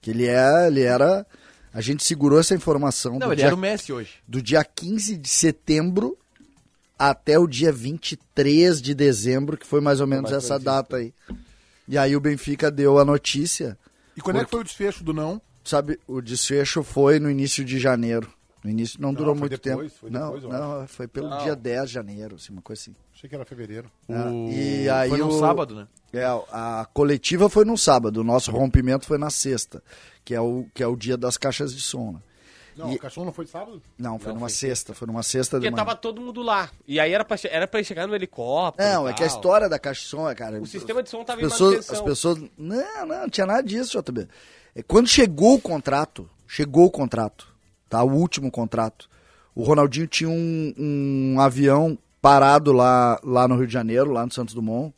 [0.00, 0.66] Que ele é.
[0.68, 1.26] Ele era.
[1.72, 4.14] A gente segurou essa informação Não, do, ele dia, era o Messi hoje.
[4.26, 6.16] do dia 15 de setembro
[7.00, 11.14] até o dia 23 de dezembro, que foi mais ou menos essa data aí.
[11.88, 13.78] E aí o Benfica deu a notícia.
[14.14, 15.40] E quando é que foi o desfecho do não?
[15.64, 18.30] Sabe, o desfecho foi no início de janeiro.
[18.62, 20.00] No início não, durou foi muito depois, tempo.
[20.02, 22.94] foi não, depois, não, foi pelo dia 10 de janeiro, assim, uma coisa assim.
[23.14, 23.90] Achei que era fevereiro.
[24.06, 25.88] O- E aí foi no o- sábado, né?
[26.12, 29.82] É, a coletiva foi no sábado, o nosso rompimento foi na sexta,
[30.22, 32.12] que é o, que é o dia das caixas de som.
[32.12, 32.18] Né?
[32.80, 33.82] Não, E- o cachorro não foi sábado?
[33.98, 35.84] Não, foi numa sexta, foi numa sexta de Porque manhã.
[35.84, 36.70] tava todo mundo lá.
[36.86, 38.88] E aí era pra, era pra chegar no helicóptero.
[38.88, 40.60] Não, e é que a história da caixa de som é, cara.
[40.60, 41.96] O sistema de som tava em as pessoas, manutenção.
[41.96, 42.38] as pessoas.
[42.58, 44.26] Não, não, não tinha nada disso, JB.
[44.74, 47.48] É, Quando chegou o contrato, chegou o contrato,
[47.88, 48.02] tá?
[48.02, 49.08] O último contrato.
[49.54, 54.32] O Ronaldinho tinha um, um avião parado lá, lá no Rio de Janeiro, lá no
[54.32, 54.94] Santos Dumont.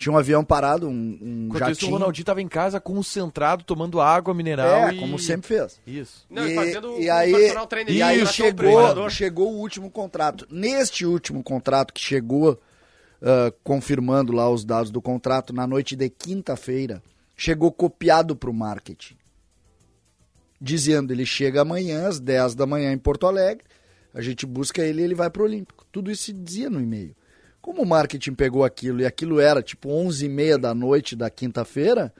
[0.00, 1.92] Tinha um avião parado, um, um Enquanto isso, o jatinho.
[1.92, 4.98] Ronaldinho tava em casa concentrado, tomando água mineral é, e...
[4.98, 5.78] como sempre fez.
[5.86, 6.24] Isso.
[6.30, 7.94] Não, e, fazendo e aí, personal trainer.
[7.94, 10.46] e aí chegou, chegou o último contrato.
[10.50, 12.58] Neste último contrato que chegou,
[13.20, 17.02] ah, confirmando lá os dados do contrato, na noite de quinta-feira,
[17.36, 19.16] chegou copiado para o marketing.
[20.58, 23.64] Dizendo, ele chega amanhã, às 10 da manhã em Porto Alegre,
[24.14, 25.84] a gente busca ele e ele vai para o Olímpico.
[25.92, 27.14] Tudo isso se dizia no e-mail.
[27.60, 31.28] Como o marketing pegou aquilo e aquilo era tipo 11 e meia da noite da
[31.28, 32.12] quinta-feira,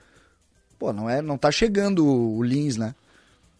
[0.77, 2.93] pô, não, é, não tá chegando o, o Lins, né?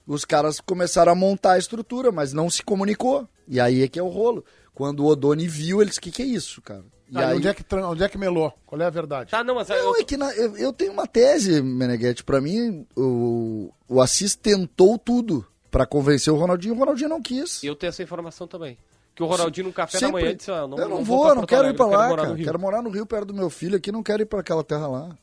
[0.08, 3.28] os caras começaram a montar a estrutura, mas não se comunicou.
[3.48, 4.44] E aí é que é o rolo.
[4.74, 6.84] Quando o Odoni viu, ele disse, o que, que é isso, cara?
[7.10, 7.38] E Tá, e aí...
[7.38, 8.52] onde, é que, onde é que melou?
[8.66, 9.32] Qual é a verdade?
[9.32, 12.24] Tá, não, mas Não, eu, é que na- eu, eu tenho uma tese, Meneghetti.
[12.24, 16.74] Pra mim, o, o Assis tentou tudo pra convencer o Ronaldinho.
[16.74, 17.64] O Ronaldinho não quis.
[17.64, 18.78] eu tenho essa informação também.
[19.16, 21.26] Que o Ronaldinho no café da Sempre- manhã disse, ah, não, eu não, vou, vou,
[21.28, 22.36] pra não quero ir quero lá, morar cara.
[22.38, 24.88] Quero morar no Rio perto do meu filho aqui, não quero ir pra aquela terra
[24.88, 25.18] lá.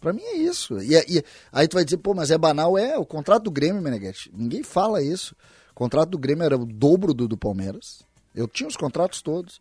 [0.00, 0.78] Pra mim é isso.
[0.82, 2.76] E, e- aí tu vai dizer, pô, mas é banal.
[2.78, 4.30] É, o contrato do Grêmio, Meneghetti.
[4.34, 5.34] Ninguém fala isso.
[5.72, 8.02] O contrato do Grêmio era o dobro do do Palmeiras.
[8.34, 9.60] Eu tinha os contratos todos.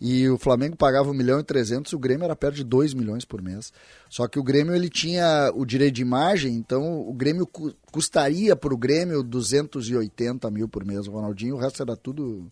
[0.00, 3.24] E o Flamengo pagava 1 milhão e 300, o Grêmio era perto de 2 milhões
[3.24, 3.72] por mês.
[4.08, 8.54] Só que o Grêmio ele tinha o direito de imagem, então o Grêmio cu- custaria
[8.54, 11.06] para o Grêmio 280 mil por mês.
[11.08, 12.46] O Ronaldinho, o resto era tudo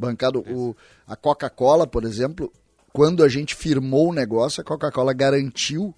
[0.00, 0.40] bancado.
[0.40, 0.74] O,
[1.06, 2.52] a Coca-Cola, por exemplo,
[2.92, 5.94] quando a gente firmou o negócio, a Coca-Cola garantiu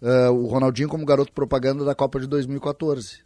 [0.00, 3.20] eh, o Ronaldinho como garoto propaganda da Copa de 2014,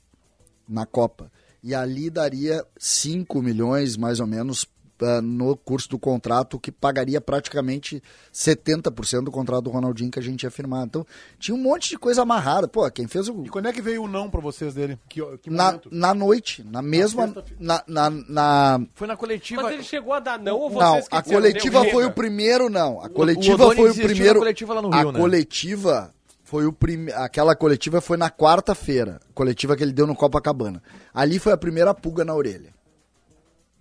[0.68, 1.30] na Copa.
[1.62, 4.66] E ali daria 5 milhões, mais ou menos,
[5.02, 10.22] eh, no curso do contrato, que pagaria praticamente 70% do contrato do Ronaldinho que a
[10.22, 10.84] gente ia firmar.
[10.84, 11.06] Então,
[11.38, 12.68] tinha um monte de coisa amarrada.
[12.68, 13.44] Pô, quem fez o.
[13.44, 14.98] E quando é que veio o não pra vocês dele?
[15.08, 17.34] Que, que Na, na noite, na mesma.
[17.58, 19.62] Na, na, na- Foi na coletiva...
[19.62, 22.06] Mas ele chegou a dar não ou não, vocês que a coletiva "Deu, foi o
[22.06, 22.14] chega"?
[22.14, 23.00] primeiro, não.
[23.00, 24.38] A o coletiva Odoni foi o primeiro.
[24.38, 25.18] coletiva lá no a Rio, né?
[25.20, 27.10] coletiva foi o prime...
[27.12, 30.82] aquela coletiva foi na quarta-feira, coletiva que ele deu no Copacabana.
[31.14, 32.74] Ali foi a primeira pulga na orelha.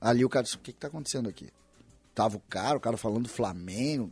[0.02, 1.48] Ali o cara disse: "O que que tá acontecendo aqui?"
[2.16, 4.10] Tava o cara, o cara falando do Flamengo.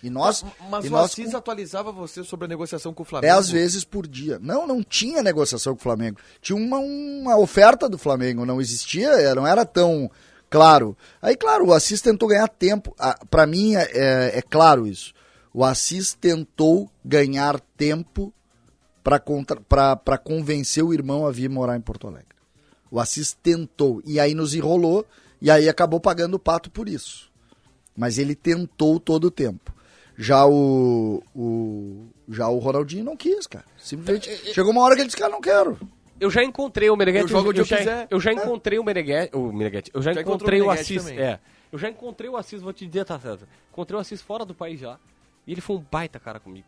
[0.00, 3.06] E nós, Mas e o nós Assis com atualizava você sobre a negociação com o
[3.06, 3.34] Flamengo?
[3.34, 4.38] dez vezes por dia.
[4.40, 6.18] Não, não tinha negociação com o Flamengo.
[6.40, 10.08] Tinha uma, uma oferta do Flamengo, não existia, é, não era tão
[10.48, 10.96] claro.
[11.20, 12.94] Aí, claro, o Assis tentou ganhar tempo.
[12.96, 15.12] Ah, Pra mim, é, é- é claro isso.
[15.52, 18.32] O Assis tentou ganhar tempo
[19.02, 22.27] para convencer o irmão a vir morar em Porto Alegre.
[22.90, 24.02] O Assis tentou.
[24.04, 25.06] E aí nos enrolou.
[25.40, 27.30] E aí acabou pagando o pato por isso.
[27.96, 29.72] Mas ele tentou todo o tempo.
[30.16, 33.64] Já o, o já o Ronaldinho não quis, cara.
[33.76, 35.78] Simplesmente chegou uma hora que ele disse, cara, não quero.
[36.20, 37.22] Eu já encontrei o Meneghetti.
[37.22, 38.08] Eu jogo onde eu já, quiser.
[38.10, 39.36] eu já encontrei o Meneghetti.
[39.36, 39.90] O Meneghetti.
[39.94, 41.04] Eu já, Já encontrei o Assis.
[41.04, 41.18] também.
[41.20, 41.38] É.
[41.70, 43.46] Eu já encontrei o Assis, vou te dizer, tá certo.
[43.70, 44.98] Encontrei o Assis fora do país já.
[45.46, 46.66] E ele foi um baita cara comigo.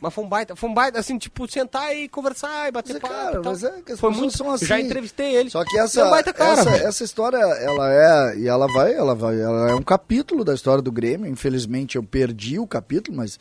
[0.00, 2.96] Mas foi um baita, foi um baita, assim, tipo, sentar e conversar e bater Mas
[2.96, 3.52] é, papo cara, tal.
[3.52, 4.64] mas é que as foi muito, são assim.
[4.64, 5.50] Já entrevistei ele.
[5.50, 6.60] Só que Ele essa, é um baita cara.
[6.62, 8.38] essa, essa história, ela é.
[8.38, 9.38] E ela vai, ela vai.
[9.38, 11.26] Ela é um capítulo da história do Grêmio.
[11.28, 13.38] Infelizmente eu perdi o capítulo, mas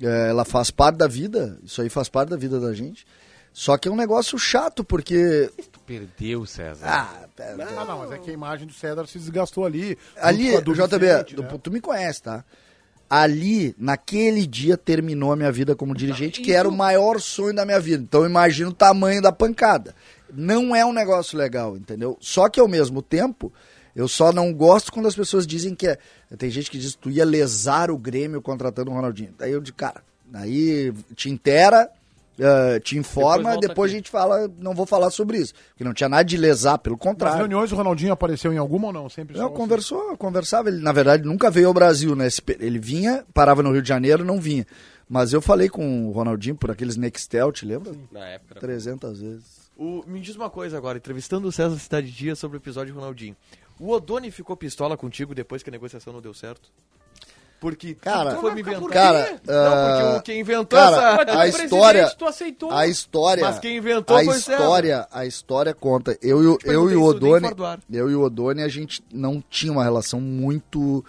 [0.00, 1.58] é, ela faz parte da vida.
[1.64, 3.04] Isso aí faz parte da vida da gente.
[3.52, 5.50] Só que é um negócio chato, porque.
[5.72, 6.86] Tu perdeu, César.
[6.86, 9.98] Ah, pera, Ah, não, mas é que a imagem do César se desgastou ali.
[10.20, 11.06] ali, JB,
[11.42, 11.58] né?
[11.60, 12.44] tu me conhece, tá?
[13.10, 17.64] Ali, naquele dia, terminou a minha vida como dirigente, que era o maior sonho da
[17.64, 18.02] minha vida.
[18.02, 19.94] Então, imagina o tamanho da pancada.
[20.32, 22.18] Não é um negócio legal, entendeu?
[22.20, 23.50] Só que, ao mesmo tempo,
[23.96, 25.98] eu só não gosto quando as pessoas dizem que é...
[26.36, 29.34] Tem gente que diz que tu ia lesar o Grêmio contratando o Ronaldinho.
[29.38, 30.02] Daí eu digo, cara,
[30.34, 31.90] aí te intera,
[32.38, 33.96] eh, te informa, depois, aqui.
[33.96, 35.52] a gente fala, não vou falar sobre isso.
[35.70, 37.38] Porque não tinha nada de lesar, pelo Nas contrário.
[37.38, 39.08] reuniões o Ronaldinho apareceu em alguma ou não?
[39.08, 39.54] Sempre Não, assim.
[39.56, 40.68] conversou, conversava.
[40.68, 42.28] Ele, na verdade, nunca veio ao Brasil, né?
[42.60, 44.66] Ele vinha, parava no Rio de Janeiro, não vinha.
[45.08, 47.92] Mas eu falei com o Ronaldinho por aqueles Nextel, te lembra?
[48.12, 48.52] Na época.
[48.52, 49.68] era- 300 vezes.
[49.76, 53.34] O- me diz uma coisa agora, entrevistando o César Cidade Dia sobre o episódio Ronaldinho.
[53.80, 56.68] O Odoni ficou pistola contigo depois que a negociação não deu certo?
[57.60, 58.88] Porque Cara, tu foi me inventar.
[58.88, 61.24] cara, não, ah, porque o quem inventou cara, essa...
[61.26, 62.70] Tu a é história- presidente, Tu aceitou.
[62.70, 63.44] A história.
[63.44, 66.16] Mas quem inventou a foi o história, a história conta.
[66.22, 67.48] Eu, e o- eu perguntei e o Odone,
[67.92, 71.04] eu e o Odone, a gente não tinha uma relação muito.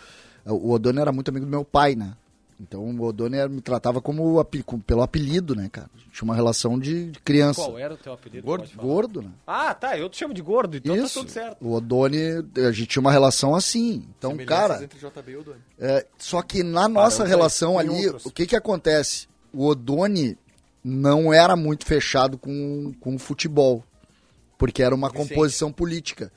[0.45, 2.13] O Odone era muito amigo do meu pai, né?
[2.59, 4.43] Então o Odone me tratava como
[4.85, 5.89] pelo apelido, né, cara?
[6.11, 7.61] Tinha uma relação de, criança.
[7.61, 8.45] Qual era o teu apelido?
[8.45, 8.69] Gordo?
[8.75, 9.29] Gordo, né?
[9.47, 9.97] Ah, tá.
[9.97, 11.15] Eu te chamo de gordo, então Isso.
[11.15, 11.65] tá tudo certo.
[11.65, 12.17] O Odone,
[12.57, 14.05] a gente tinha uma relação assim.
[14.17, 15.59] Então, cara, entre JB e Odoni.
[15.79, 19.27] é, só que na nossa Paramos relação ali, o que que acontece?
[19.53, 20.37] O Odone
[20.83, 23.83] não era muito fechado com, com o futebol,
[24.57, 25.29] porque era uma Vicente.
[25.29, 26.29] composição política.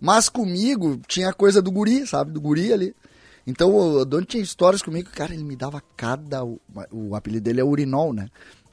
[0.00, 2.30] Mas comigo tinha a coisa do guri, sabe?
[2.30, 2.94] Do guri ali.
[3.46, 6.44] Então o Odone tinha histórias comigo, cara, ele me dava cada.
[6.44, 8.28] O, o apelido dele é Urinol, né?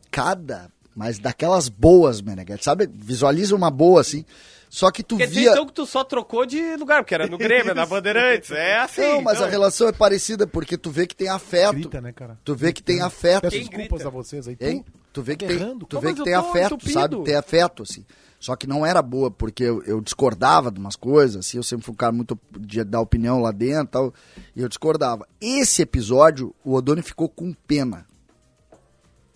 [0.09, 2.88] Cada, mas daquelas boas, Meneghete, sabe?
[2.88, 4.25] Visualiza uma boa assim.
[4.73, 5.51] Só que tu Quer dizer, via.
[5.51, 8.49] então, que tu só trocou de lugar, porque era no Grêmio, na Bandeirantes.
[8.49, 9.01] É assim.
[9.01, 9.45] Não, mas então.
[9.45, 11.73] a relação é parecida, porque tu vê que tem afeto.
[11.73, 12.39] Grita, né, cara?
[12.43, 13.43] Tu vê que tem afeto.
[13.43, 14.07] Peço desculpas grita?
[14.07, 14.57] a vocês aí.
[14.59, 14.83] Hein?
[14.83, 16.91] Tu, Tu vê que tá tem, tu Não, vê que tem afeto, entupido.
[16.91, 17.23] sabe?
[17.23, 18.03] Tem afeto, assim.
[18.39, 21.86] Só que não era boa, porque eu, eu discordava de umas coisas, assim, eu sempre
[21.86, 24.13] fui um cara muito de dar opinião lá dentro e tal,
[24.55, 25.27] e eu discordava.
[25.39, 28.07] Esse episódio, o Odoni ficou com pena.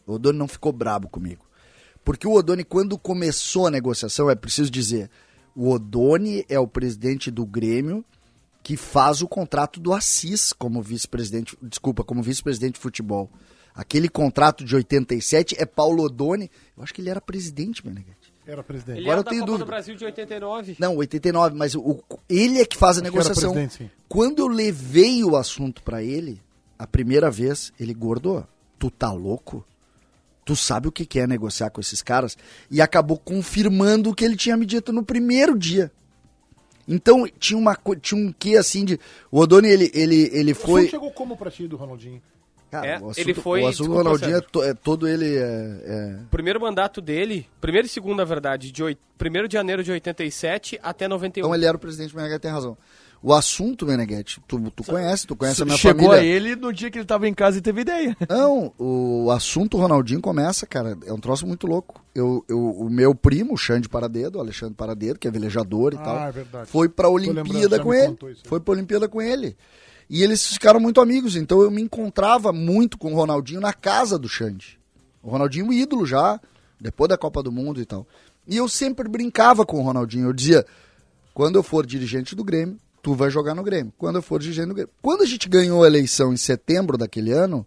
[0.07, 1.45] O Odoni não ficou brabo comigo.
[2.03, 5.11] Porque o Odoni, quando começou a negociação, é preciso dizer,
[5.57, 8.05] o Odoni é o presidente do Grêmio
[8.61, 13.27] que faz o contrato do Assis como vice-presidente, desculpa, como vice-presidente de futebol.
[13.73, 16.51] Aquele contrato de 87 é Paulo Odoni.
[16.75, 18.33] Eu acho que ele era presidente, Meneghete.
[18.45, 18.99] Era presidente.
[18.99, 19.65] Ele Agora era eu tenho Copa dúvida.
[19.65, 20.75] do Brasil de 89.
[20.79, 23.51] Não, 89, mas o, ele é que faz a Acho negociação.
[23.53, 23.89] presidente, sim.
[24.07, 26.39] Quando eu levei o assunto pra ele,
[26.77, 28.45] a primeira vez, ele gordo,
[28.77, 29.65] tu tá louco?
[30.47, 32.37] Tu sabe o que que é negociar com esses caras?
[32.71, 35.91] E acabou confirmando o que ele tinha me dito no primeiro dia.
[36.87, 38.97] Então, tinha, uma, tinha um quê assim de.
[39.29, 40.87] O Odoni, ele, ele, ele O assunto foi.
[40.87, 42.21] chegou como pra ti do Ronaldinho?
[42.71, 45.35] Cara, É, o assunto, ele foi- O assunto do Ronaldinho é, to- é todo ele.
[45.35, 45.41] É,
[45.85, 49.91] é- O primeiro mandato dele, primeiro e segundo, na verdade, de 1 de janeiro de
[49.91, 51.41] 87 até 91.
[51.45, 52.77] Então ele era o presidente, o Meneghetti tem razão.
[53.21, 56.21] O assunto, Meneghetti, tu, tu conhece, tu conhece a minha Chegou família.
[56.21, 58.15] a ele no dia que ele tava em casa e teve ideia.
[58.29, 62.01] Não, o assunto Ronaldinho começa, cara, é um troço muito louco.
[62.13, 65.97] Eu, eu, o meu primo, o Xande Paradedo, o Alexandre Paradedo, que é velejador e
[65.97, 66.69] Ah, tal, é verdade.
[66.69, 68.15] foi pra Olimpíada com ele.
[68.31, 68.43] isso.
[68.45, 69.57] Foi pra Olimpíada com ele.
[70.09, 74.17] E eles ficaram muito amigos, então eu me encontrava muito com o Ronaldinho na casa
[74.17, 74.79] do Xande.
[75.21, 76.39] O Ronaldinho ídolo já,
[76.79, 78.07] depois da Copa do Mundo e tal.
[78.47, 80.65] E eu sempre brincava com o Ronaldinho, eu dizia,
[81.33, 83.93] quando eu for dirigente do Grêmio, tu vai jogar no Grêmio.
[83.97, 84.91] Quando eu for dirigente do Grêmio.
[85.01, 87.65] Quando a gente ganhou a eleição em setembro daquele ano,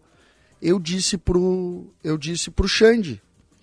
[0.60, 3.22] eu disse pro eu disse pro Xande,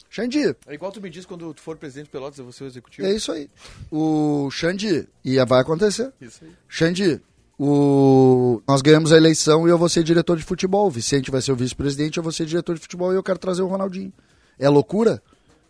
[0.10, 2.63] Xande, É igual tu me diz quando tu for presidente do Pelotas, eu vou ser
[2.63, 3.08] o executivo.
[3.08, 3.49] é isso aí.
[3.91, 6.12] O Xande, e vai acontecer.
[6.19, 6.51] Isso aí.
[6.67, 7.21] Xande,
[7.60, 8.62] o...
[8.67, 10.88] nós ganhamos a eleição e eu vou ser diretor de futebol.
[10.88, 13.38] O Vicente vai ser o vice-presidente, eu vou ser diretor de futebol e eu quero
[13.38, 14.13] trazer o Ronaldinho.
[14.58, 15.21] É loucura?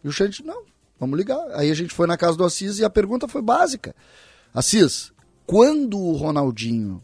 [0.04, 0.64] E o Xande, não,
[1.00, 1.44] vamos ligar.
[1.54, 3.96] Aí a gente foi na casa do Assis e a pergunta foi básica.
[4.54, 5.12] Assis,
[5.48, 7.02] quando o Ronaldinho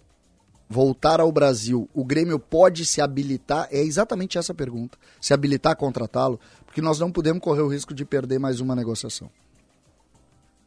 [0.70, 3.70] voltar ao Brasil, o Grêmio pode se habilitar?
[3.72, 4.98] É exatamente essa a pergunta.
[5.22, 6.40] Se habilitar a contratá-lo?
[6.66, 9.32] Porque nós não podemos correr o risco de perder mais uma negociação.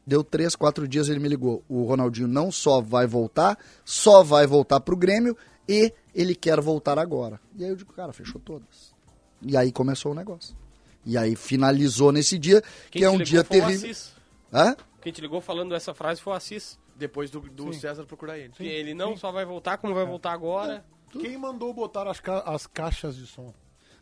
[0.06, 1.62] Deu três, quatro dias ele me ligou.
[1.68, 5.36] O Ronaldinho não só vai voltar, só vai voltar pro Grêmio
[5.68, 7.38] e ele quer voltar agora.
[7.56, 8.94] E aí eu digo, cara, fechou todas.
[9.42, 10.56] E aí começou o negócio.
[11.04, 13.90] E aí finalizou nesse dia, Quem que é te um dia foi o terrível.
[13.90, 14.12] Assis.
[14.50, 14.76] Hã?
[15.02, 16.78] Quem te ligou falando essa frase foi o Assis.
[16.98, 18.50] Depois do, do César procurar ele.
[18.56, 20.84] Que ele não só vai voltar, como vai voltar agora.
[21.12, 23.52] Quem mandou botar as, ca- as caixas de som?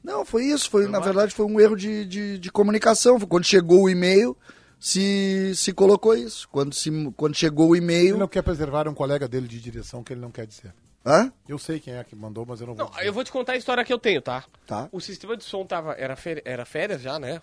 [0.02, 0.68] Não, foi isso.
[0.70, 3.18] Foi, na verdade, foi um erro de, de, de comunicação.
[3.18, 4.36] Foi Quando chegou o e-mail,
[4.78, 6.48] se, se colocou isso.
[6.50, 8.16] Quando, se, quando chegou o Ele e-mail.
[8.18, 10.74] não quer preservar um colega dele de direção que ele não quer dizer.
[11.06, 11.32] Hã?
[11.48, 12.84] Eu sei quem é que mandou, mas eu não vou.
[12.84, 13.06] Não, dizer.
[13.06, 14.44] eu vou te contar a história que eu tenho, tá?
[14.66, 14.88] Tá.
[14.92, 17.42] O sistema de som tava, era, férias, era férias já, né?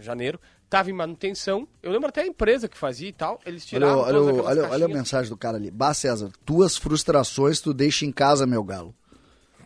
[0.00, 0.38] Janeiro.
[0.70, 1.66] Tava em manutenção.
[1.82, 3.40] Eu lembro até a empresa que fazia e tal.
[3.44, 5.68] Eles tiraram olha, todas olha, olha, olha a mensagem do cara ali.
[5.68, 8.94] Bah, César, tuas frustrações tu deixa em casa, meu galo.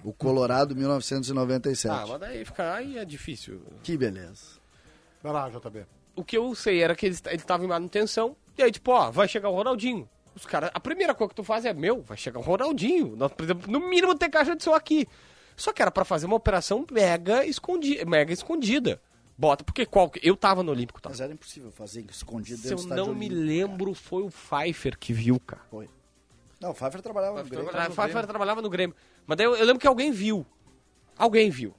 [0.02, 1.94] O Colorado 1997.
[1.94, 3.60] Ah, mas daí fica, aí é difícil.
[3.82, 4.58] Que beleza.
[5.22, 5.84] Vai lá, JB.
[6.16, 8.34] O que eu sei era que eles ele tava em manutenção.
[8.56, 10.08] E aí, tipo, ó, vai chegar o Ronaldinho.
[10.34, 13.14] Os caras, a primeira coisa que tu faz é, meu, vai chegar o Ronaldinho.
[13.14, 15.06] Nós precisamos, no mínimo, ter caixa de som aqui.
[15.54, 19.00] Só que era pra fazer uma operação mega, escondi mega escondida.
[19.36, 21.10] Bota, porque qual, eu tava no Olímpico, tá?
[21.10, 23.34] Mas era impossível fazer escondido Se eu não me Olímpico.
[23.34, 25.62] lembro, foi o Pfeiffer que viu, cara.
[25.70, 25.88] Foi.
[26.60, 27.70] Não, o Pfeiffer trabalhava no Grêmio.
[27.76, 28.96] A Pfeiffer trabalhava no Grêmio.
[29.26, 30.46] Mas daí eu, eu lembro que alguém viu.
[31.18, 31.74] Alguém viu.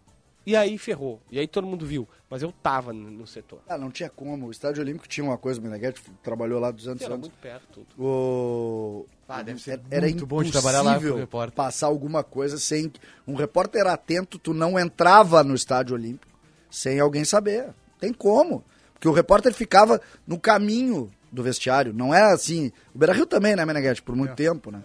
[0.45, 1.19] E aí ferrou.
[1.31, 2.07] E aí todo mundo viu.
[2.29, 3.61] Mas eu tava no, no setor.
[3.67, 4.45] Ah, não tinha como.
[4.45, 7.27] O estádio Olímpico tinha uma coisa, o Meneghete trabalhou lá 200 Era anos.
[7.27, 7.87] muito perto tudo.
[7.97, 9.07] O...
[9.27, 11.55] Ah, deve ser era muito bom de trabalhar lá com o impossível repórter.
[11.55, 12.91] passar alguma coisa sem
[13.27, 16.34] um repórter atento, tu não entrava no estádio olímpico
[16.75, 17.69] sem alguém saber.
[17.99, 18.63] Tem como?
[18.93, 22.71] Porque o repórter ficava no caminho do vestiário, não era assim.
[22.93, 24.81] O Beira-Rio também, né, Meneghete, por muito tempo, né?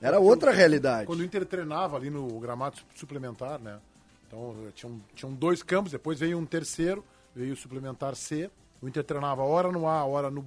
[0.00, 1.06] Era outra realidade.
[1.06, 3.78] Quando o Inter treinava ali no gramado su- suplementar, né?
[4.26, 7.04] Então tinham, tinham dois campos, depois veio um terceiro,
[7.36, 8.50] veio o suplementar C.
[8.80, 10.44] O Inter treinava hora no A, hora no,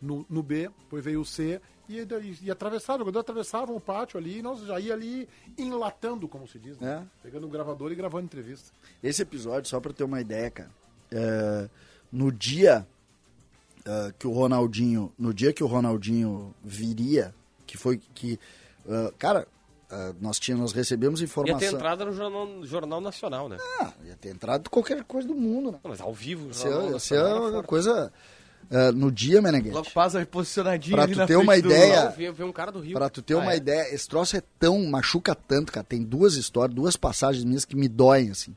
[0.00, 4.18] no, no B, depois veio o C e, daí- e atravessava, quando atravessavam o pátio
[4.18, 7.06] ali, nós já ia ali enlatando, como se diz, né?
[7.22, 8.70] Pegando o gravador e gravando entrevista.
[9.02, 10.70] Esse episódio, só pra ter uma ideia, cara,
[11.10, 11.68] é,
[12.10, 12.86] no dia
[13.84, 17.34] é, que o Ronaldinho, no dia que o Ronaldinho viria,
[17.66, 18.38] que foi que,
[18.88, 19.46] é, cara,
[19.88, 21.60] é, nós tínhamos, nós recebemos Ia informação.
[21.60, 23.56] ter entrada no Jornal, Jornal Nacional, né?
[23.80, 25.78] Ah, ia ter entrado qualquer coisa do mundo, né?
[25.84, 27.50] Não, mas ao vivo, o Isso Jornal é, isso é Nacional.
[27.52, 28.12] uma coisa
[28.70, 29.74] é, no dia, Meneghete.
[29.74, 32.80] Logo passa reposicionadinho Pra ali tu na ter uma do- ideia- veio um cara do
[32.80, 32.94] Rio.
[32.94, 33.56] Pra tu ter Ah, uma é?
[33.56, 35.84] ideia, esse troço é tão, machuca tanto, cara.
[35.84, 38.54] Tem duas histórias, duas passagens minhas que me doem, assim.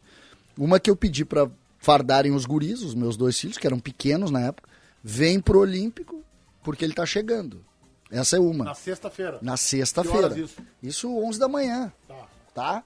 [0.57, 4.31] Uma que eu pedi pra fardarem os guris, os meus dois filhos, que eram pequenos
[4.31, 4.67] na época,
[5.03, 6.23] vem pro Olímpico,
[6.63, 7.63] porque ele tá chegando.
[8.11, 8.65] Essa é uma.
[8.65, 9.37] Na sexta-feira.
[9.41, 10.37] Na sexta-feira.
[10.39, 10.55] isso?
[10.81, 12.27] Isso 11 da manhã, Tá.
[12.55, 12.83] tá?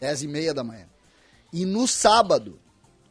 [0.00, 0.86] 10 e meia da manhã.
[1.52, 2.58] E no sábado,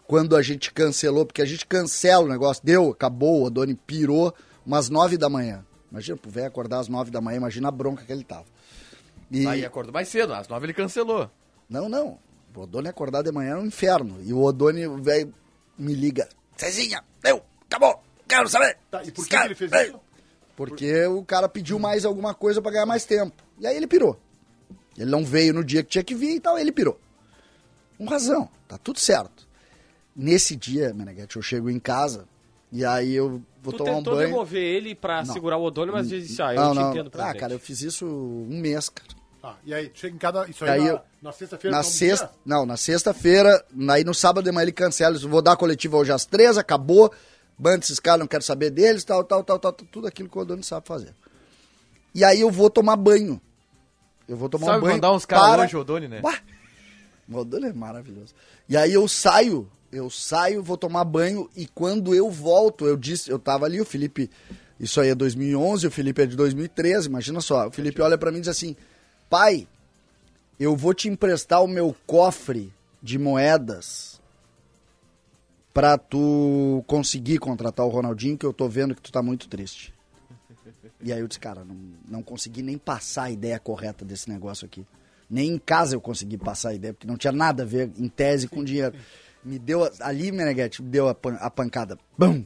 [0.09, 4.33] quando a gente cancelou, porque a gente cancela o negócio, deu, acabou, o Odoni pirou,
[4.65, 5.63] umas 9 da manhã.
[5.91, 8.45] Imagina, pro velho acordar às 9 da manhã, imagina a bronca que ele tava.
[9.29, 9.45] E...
[9.45, 11.29] Aí acordou mais cedo, às nove ele cancelou.
[11.69, 12.17] Não, não.
[12.55, 14.19] O Odoni acordar de manhã é um inferno.
[14.23, 15.31] E o Odoni, o velho,
[15.77, 16.27] me liga.
[16.57, 18.79] Cezinha, deu, acabou, quero saber.
[18.89, 19.99] Tá, e por que, Cara, que ele fez isso?
[20.55, 23.43] Porque o cara pediu mais alguma coisa pra ganhar mais tempo.
[23.59, 24.19] E aí ele pirou.
[24.97, 26.99] Ele não veio no dia que tinha que vir e tal, ele pirou.
[27.95, 29.47] Com razão, tá tudo certo.
[30.21, 32.25] Nesse dia, Meneghete, eu chego em casa
[32.71, 34.27] e aí eu vou Tu tomar um tentou banho.
[34.27, 35.33] demover ele pra Não.
[35.33, 36.89] segurar o Odônio, mas disse, ah, eu não, te não.
[36.91, 39.09] entendo, Ah, cara, eu fiz isso um mês, cara.
[39.41, 40.45] Tá, e aí, chega em cada.
[40.49, 41.77] Isso aí, Aí na, eu- na sexta-feira.
[41.77, 45.53] Na sexta, não, na sexta-feira, aí no sábado de manhã ele cancela, eu vou dar
[45.53, 47.09] a coletiva hoje às três, acabou,
[47.57, 50.41] banda esses caras, não quero saber deles, tal, tal, tal, tal, tudo aquilo que o
[50.41, 51.15] Odoni sabe fazer.
[52.13, 53.39] E aí eu vou tomar banho.
[54.27, 56.19] Eu vou tomar Sabe um banho mandar uns caras para- hoje, Odoni, né?
[56.19, 56.39] Bah!
[57.29, 58.33] O Odoni é maravilhoso.
[58.67, 63.29] E aí eu saio, eu saio, vou tomar banho e quando eu volto, eu disse,
[63.29, 64.29] eu tava ali, o Felipe,
[64.79, 67.67] isso aí é 2011, o Felipe é de 2013, imagina só.
[67.67, 68.75] O Felipe olha pra mim e diz assim:
[69.29, 69.67] "Pai,
[70.59, 74.21] eu vou te emprestar o meu cofre de moedas
[75.73, 79.93] pra tu conseguir contratar o Ronaldinho, que eu tô vendo que tu tá muito triste."
[81.01, 84.65] E aí eu disse, cara, não, não consegui nem passar a ideia correta desse negócio
[84.65, 84.85] aqui.
[85.29, 88.09] Nem em casa eu consegui passar a ideia, porque não tinha nada a ver, em
[88.09, 88.93] tese, com dinheiro.
[89.43, 91.97] Me deu, a- ali, Meneghete, me deu a, pan- a pancada.
[92.17, 92.43] Bum!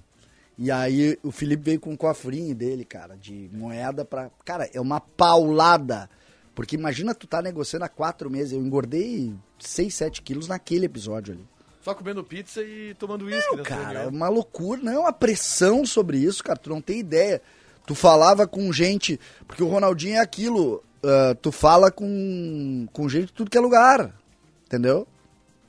[0.58, 4.30] E aí o Felipe veio com um cofrinho dele, cara, de moeda pra...
[4.46, 6.08] Cara, é uma paulada.
[6.54, 8.54] Porque imagina tu tá negociando há quatro meses.
[8.54, 11.48] Eu engordei 6, 7 quilos naquele episódio ali.
[11.82, 13.56] Só comendo pizza e tomando uísque.
[13.58, 16.60] nessa Cara, é uma loucura, não é uma pressão sobre isso, cara.
[16.60, 17.42] Tu não tem ideia.
[17.88, 19.20] Tu falava com gente.
[19.48, 20.84] Porque o Ronaldinho é aquilo.
[21.04, 24.16] ah, tu fala com, com gente de tudo que é lugar.
[24.68, 25.08] Entendeu?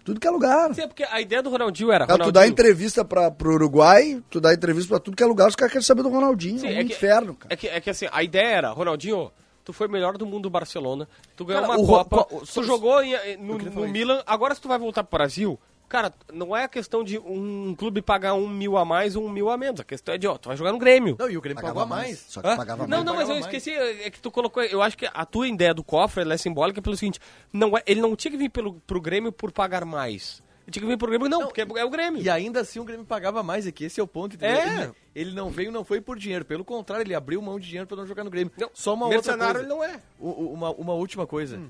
[0.05, 0.75] Tudo que é lugar.
[0.75, 2.05] Sim, é porque a ideia do Ronaldinho era.
[2.05, 5.49] Ah, tu dá entrevista pra, pro Uruguai, tu dá entrevista pra tudo que é lugar,
[5.49, 6.59] os caras querem saber do Ronaldinho.
[6.59, 7.55] Sim, é um é que- inferno, cara.
[7.55, 9.33] É que, é que assim, a ideia era, Ronaldinho,
[9.65, 12.47] tu foi melhor do mundo do Barcelona, tu ganhou Cara, uma Ro- Copa, qual- tu
[12.47, 13.89] só- jogou em- em- no, no.
[13.89, 15.59] Milan, agora se tu vai voltar pro Brasil,
[15.95, 19.29] cara, não é a questão de um clube pagar um mil a mais ou um
[19.29, 21.15] mil a menos, a questão é de, ó, tu vai jogar no Grêmio.
[21.19, 22.09] Não, e o Grêmio Pagava pagou a mais.
[22.09, 22.25] mais.
[22.29, 22.57] Só que Hã?
[22.57, 23.05] pagava não, mais.
[23.05, 25.85] não, mas eu esqueci, é que tu colocou, eu acho que a tua ideia do
[25.85, 27.21] cofre, ela é simbólica pelo seguinte,
[27.53, 30.43] não é, ele não tinha que vir pelo, pro Grêmio por pagar mais.
[30.67, 32.23] Ele tinha que vir pro Grêmio, não, porque é, é o Grêmio.
[32.23, 34.57] E ainda assim o Grêmio pagava mais, é que esse é o ponto, entendeu?
[34.57, 34.83] É.
[34.83, 37.87] Ele, ele não veio, não foi por dinheiro, pelo contrário, ele abriu mão de dinheiro
[37.87, 38.53] pra não jogar no Grêmio.
[38.59, 39.67] Não, Só uma outra mercenário coisa.
[39.67, 40.01] ele não é.
[40.19, 41.61] O- o- uma, uma última coisa.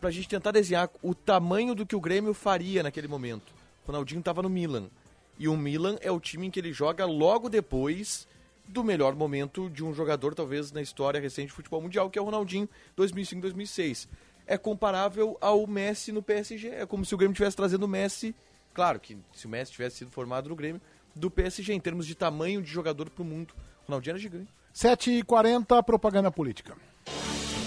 [0.00, 3.52] Pra gente tentar desenhar o tamanho do que o Grêmio faria naquele momento.
[3.86, 4.90] Ronaldinho tava no Milan.
[5.38, 8.28] E o Milan é o time em que ele joga logo depois
[8.68, 12.22] do melhor momento de um jogador, talvez, na história recente do futebol mundial, que é
[12.22, 14.08] o Ronaldinho 2005-2006.
[14.46, 16.68] É comparável ao Messi no PSG.
[16.68, 18.34] É como se o Grêmio estivesse trazendo o Messi.
[18.72, 20.80] Claro que se o Messi tivesse sido formado no Grêmio,
[21.14, 23.54] do PSG, em termos de tamanho de jogador mundo.
[23.82, 24.52] O Ronaldinho era gigante.
[24.74, 26.76] 7h40, propaganda política.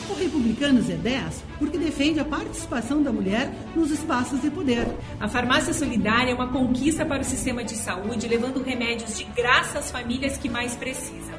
[0.09, 4.85] O Republicanos é 10 porque defende a participação da mulher nos espaços de poder.
[5.19, 9.79] A farmácia solidária é uma conquista para o sistema de saúde, levando remédios de graça
[9.79, 11.33] às famílias que mais precisam.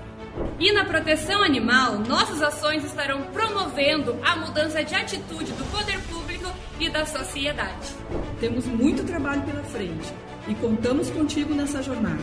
[0.59, 6.51] E na proteção animal, nossas ações estarão promovendo a mudança de atitude do poder público
[6.81, 7.95] e da sociedade.
[8.41, 10.13] Temos muito trabalho pela frente
[10.49, 12.23] e contamos contigo nessa jornada.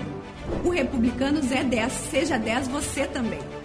[0.65, 3.60] O Republicanos é 10, seja 10 você também.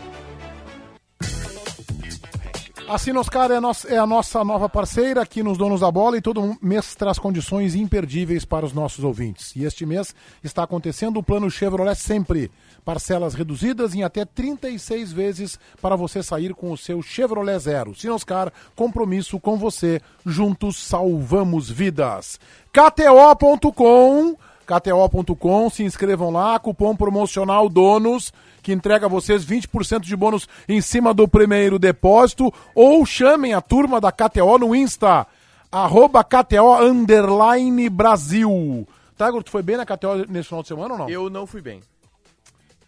[2.89, 6.17] A Sinoscar é, a nossa- é a nossa nova parceira aqui nos Donos da Bola
[6.17, 9.55] e todo mês traz condições imperdíveis para os nossos ouvintes.
[9.57, 12.49] E este mês está acontecendo o plano Chevrolet Sempre.
[12.85, 17.93] Parcelas reduzidas em até 36 vezes para você sair com o seu Chevrolet Zero.
[17.93, 20.01] Sinoscar, compromisso com você.
[20.25, 22.39] Juntos salvamos vidas.
[22.73, 30.49] KTO.com KTO.com, se inscrevam lá, cupom promocional DONOS, que entrega a vocês 20% de bônus
[30.69, 35.27] em cima do primeiro depósito, ou chamem a turma da KTO no Insta,
[35.71, 38.87] arroba KTO underline Brasil.
[39.17, 41.09] Tiger, tu foi bem na KTO nesse final de semana ou não?
[41.09, 41.81] Eu não fui bem.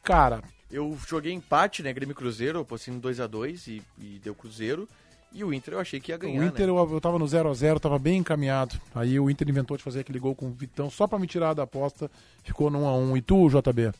[0.02, 1.92] Cara, Eu joguei empate, né?
[1.92, 4.86] Grêmio Cruzeiro, eu postei no 2x2 e, e deu Cruzeiro.
[5.32, 6.40] E o Inter eu achei que ia ganhar.
[6.40, 6.72] o Inter, né?
[6.72, 8.80] eu, eu tava no 0x0, tava bem encaminhado.
[8.94, 11.54] Aí o Inter inventou de fazer aquele gol com o Vitão só pra me tirar
[11.54, 12.10] da aposta,
[12.42, 13.18] ficou no 1x1.
[13.18, 13.92] E tu, JB?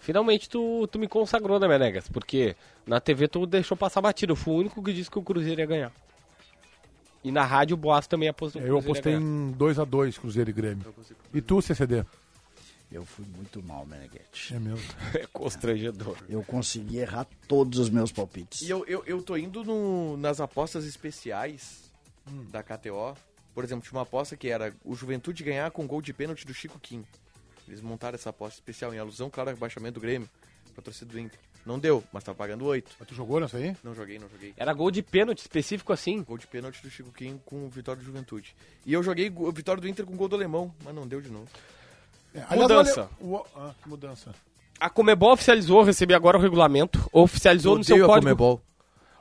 [0.00, 2.08] Finalmente tu, tu me consagrou, né, Menegas?
[2.08, 2.56] Porque
[2.86, 4.32] na TV tu deixou passar batido.
[4.32, 5.92] Eu fui o único que disse que o Cruzeiro ia ganhar.
[7.22, 10.94] E na rádio o Boas também apostou Eu apostei em 2x2 Cruzeiro e Grêmio.
[11.32, 12.04] E tu, CCD?
[12.94, 14.54] Eu fui muito mal, Meneghete.
[14.54, 14.84] É mesmo.
[15.14, 16.16] É constrangedor.
[16.28, 18.62] Eu consegui errar todos os meus palpites.
[18.62, 21.90] E eu, eu, eu tô indo no- nas apostas especiais
[22.30, 22.44] Hum.
[22.50, 23.14] da KTO.
[23.52, 26.54] Por exemplo, tinha uma aposta que era o Juventude ganhar com gol de pênalti do
[26.54, 27.04] Chico Kim.
[27.68, 30.28] Eles montaram essa aposta especial em alusão, claro, ao rebaixamento do Grêmio,
[30.74, 31.38] pra torcida do Inter.
[31.66, 32.96] Não deu, mas tava pagando 8.
[32.98, 33.74] Mas tu jogou nessa aí?
[33.82, 34.52] Não joguei, não joguei.
[34.56, 36.22] Era gol de pênalti específico assim.
[36.22, 38.54] Gol de pênalti do Chico Kim com vitória do Juventude.
[38.84, 41.48] E eu joguei vitória do Inter com gol do Alemão, mas não deu de novo.
[42.34, 43.08] É, Mudança.
[43.20, 44.30] olha- o- ah, mudança.
[44.80, 48.60] A Comebol oficializou, recebi agora o regulamento, oficializou no seu código Comebol.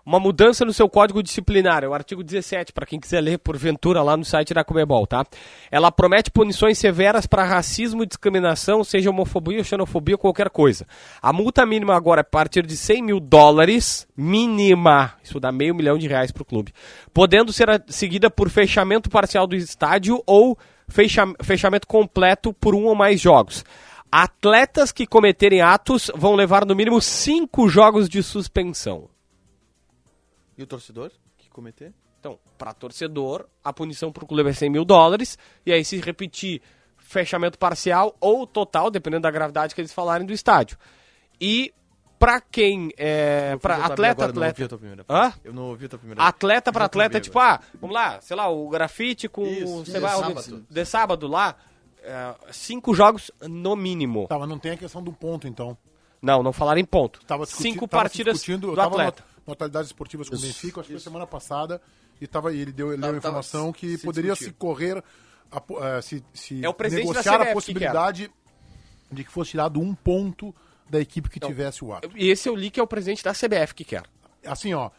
[0.06, 4.02] uma mudança no seu código disciplinar, é o artigo 17, para quem quiser ler porventura
[4.02, 5.24] lá no site da Comebol, tá?
[5.72, 10.86] Ela promete punições severas para racismo e discriminação, seja homofobia, xenofobia ou qualquer coisa.
[11.22, 15.76] A multa mínima agora é a partir de 100 mil dólares, mínima, isso dá meio
[15.76, 16.74] milhão de reais para o clube,
[17.14, 20.58] podendo ser seguida por fechamento parcial do estádio ou
[20.88, 23.64] fecha- fechamento completo por um ou mais jogos.
[24.12, 29.10] Atletas que cometerem atos vão levar no mínimo cinco jogos de suspensão.
[30.58, 31.94] E o torcedor que cometer?
[32.20, 35.38] Então, para torcedor, a punição para o clube é 100 mil dólares.
[35.66, 36.62] E aí, se repetir
[36.98, 40.78] fechamento parcial ou total, dependendo da gravidade que eles falarem do estádio.
[41.42, 41.74] E
[42.26, 43.58] para quem é.
[43.62, 44.68] Para Eu atleta, agora, não ouvi a atleta.
[44.70, 45.34] tua primeira Hã?
[45.44, 48.22] Eu não ouvi a tua primeira Atleta Eu para já atleta, tipo, ah, vamos lá,
[48.22, 50.66] sei lá, o grafite com Isso, sei de lá, sábado.
[50.70, 51.56] de sábado lá.
[52.02, 54.28] é, cinco jogos no mínimo.
[54.28, 55.78] Tá, mas não tem a questão do ponto, então.
[56.22, 57.20] Não, não falaram em ponto.
[57.26, 59.24] Tava cinco tava partidas discutindo, eu do tava atleta.
[59.46, 61.82] no Atualidades Esportivas com o Benfica, acho que foi semana passada,
[62.22, 64.52] e, tava, e ele deu, ele deu Tava- a informação que se poderia discutir.
[64.52, 65.04] se correr,
[65.52, 68.32] a po- eh, se, se É negociar CBF a que possibilidade
[69.12, 70.56] de que fosse tirado um ponto
[70.90, 72.10] da equipe que Então, tivesse o ato.
[72.16, 74.04] E esse eu li que é o presidente da CBF que quer.
[74.46, 74.90] Assim, ó,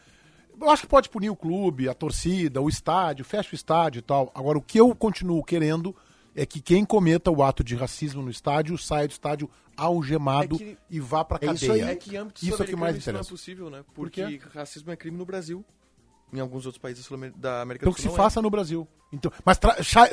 [0.59, 4.01] eu acho que pode punir o clube, a torcida, o estádio, fecha o estádio e
[4.01, 4.31] tal.
[4.33, 5.95] Agora, o que eu continuo querendo
[6.35, 10.59] é que quem cometa o ato de racismo no estádio saia do estádio algemado É
[10.59, 11.85] que- e vá pra É isso cadeia.
[11.87, 11.91] aí.
[11.91, 13.29] É que em âmbito Isso é o que mais isso não é interessa.
[13.29, 13.79] possível, né?
[13.93, 14.41] Por Porque quê?
[14.53, 15.63] racismo é crime no Brasil.
[16.33, 18.11] Em alguns outros países da América Então do que Sul.
[18.11, 18.27] se não é.
[18.27, 18.87] faça no Brasil.
[19.13, 19.57] Então, mas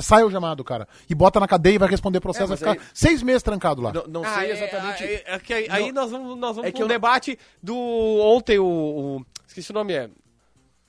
[0.01, 0.87] sai o chamado, cara.
[1.09, 3.81] E bota na cadeia e vai responder processo, É, vai ficar aí- seis meses trancado
[3.83, 3.93] lá.
[3.93, 5.03] Não, não Ah, sei é- exatamente.
[5.05, 7.77] é- é que aí, aí Não- nós vamos, nós vamos é que eu- debate do
[7.77, 10.09] ontem, o, o- Esqueci o nome, é.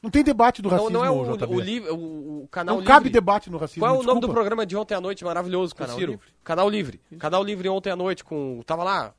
[0.01, 1.55] Não tem debate do Não, racismo, não é o, JB.
[1.55, 3.13] o, li- o, o canal Não cabe livre.
[3.13, 3.81] debate no racismo.
[3.83, 6.11] Qual é o nome do programa de ontem à noite maravilhoso com Canal o Ciro?
[6.11, 6.27] Livre.
[6.43, 7.01] Canal Livre.
[7.17, 8.61] Canal Livre ontem à noite com.
[8.65, 9.13] Tava lá,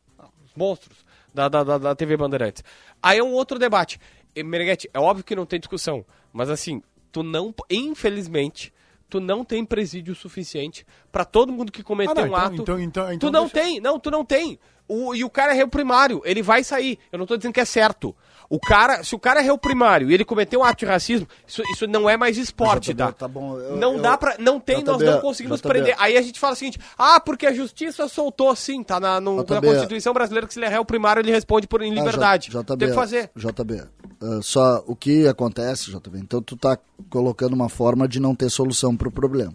[0.44, 0.98] os monstros
[1.32, 2.62] da, da, da, da TV Bandeirantes.
[3.02, 3.98] Aí é um outro debate.
[4.42, 6.82] Meneghete, é óbvio que não tem discussão, mas assim,
[7.12, 7.54] tu não.
[7.70, 8.72] Infelizmente,
[9.08, 12.54] tu não tem presídio suficiente pra todo mundo que cometeu Ah, não, um então- ato.
[12.62, 14.58] então- então- então tu não deixa- tem, não, tu não tem.
[14.86, 16.98] O, e o cara é réu primário, ele vai sair.
[17.10, 18.14] Eu não tô dizendo que é certo.
[18.50, 21.26] O cara, se o cara é réu primário e ele cometeu um ato de racismo,
[21.46, 23.12] isso, isso não é mais esporte, JB, tá?
[23.12, 24.36] tá bom, eu- não eu- dá pra.
[24.38, 25.68] Não tem, nós JB, não conseguimos JB.
[25.72, 25.94] prender.
[25.98, 29.36] Aí a gente fala o seguinte: ah, porque a justiça soltou sim, tá na, no-
[29.36, 29.60] na.
[29.62, 32.50] Constituição brasileira que se ele é réu primário, ele responde por em Ah, liberdade.
[32.50, 33.30] J- JB, tem que fazer.
[33.34, 33.82] JB,
[34.24, 36.78] ah, só o que acontece, JB, então tu tá
[37.10, 39.54] colocando uma forma de não ter solução para o problema.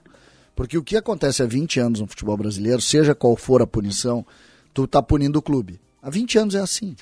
[0.55, 4.25] Porque o que acontece há 20 anos no futebol brasileiro, seja qual for a punição,
[4.73, 5.79] tu tá punindo o clube.
[6.01, 6.95] Há 20 anos é assim.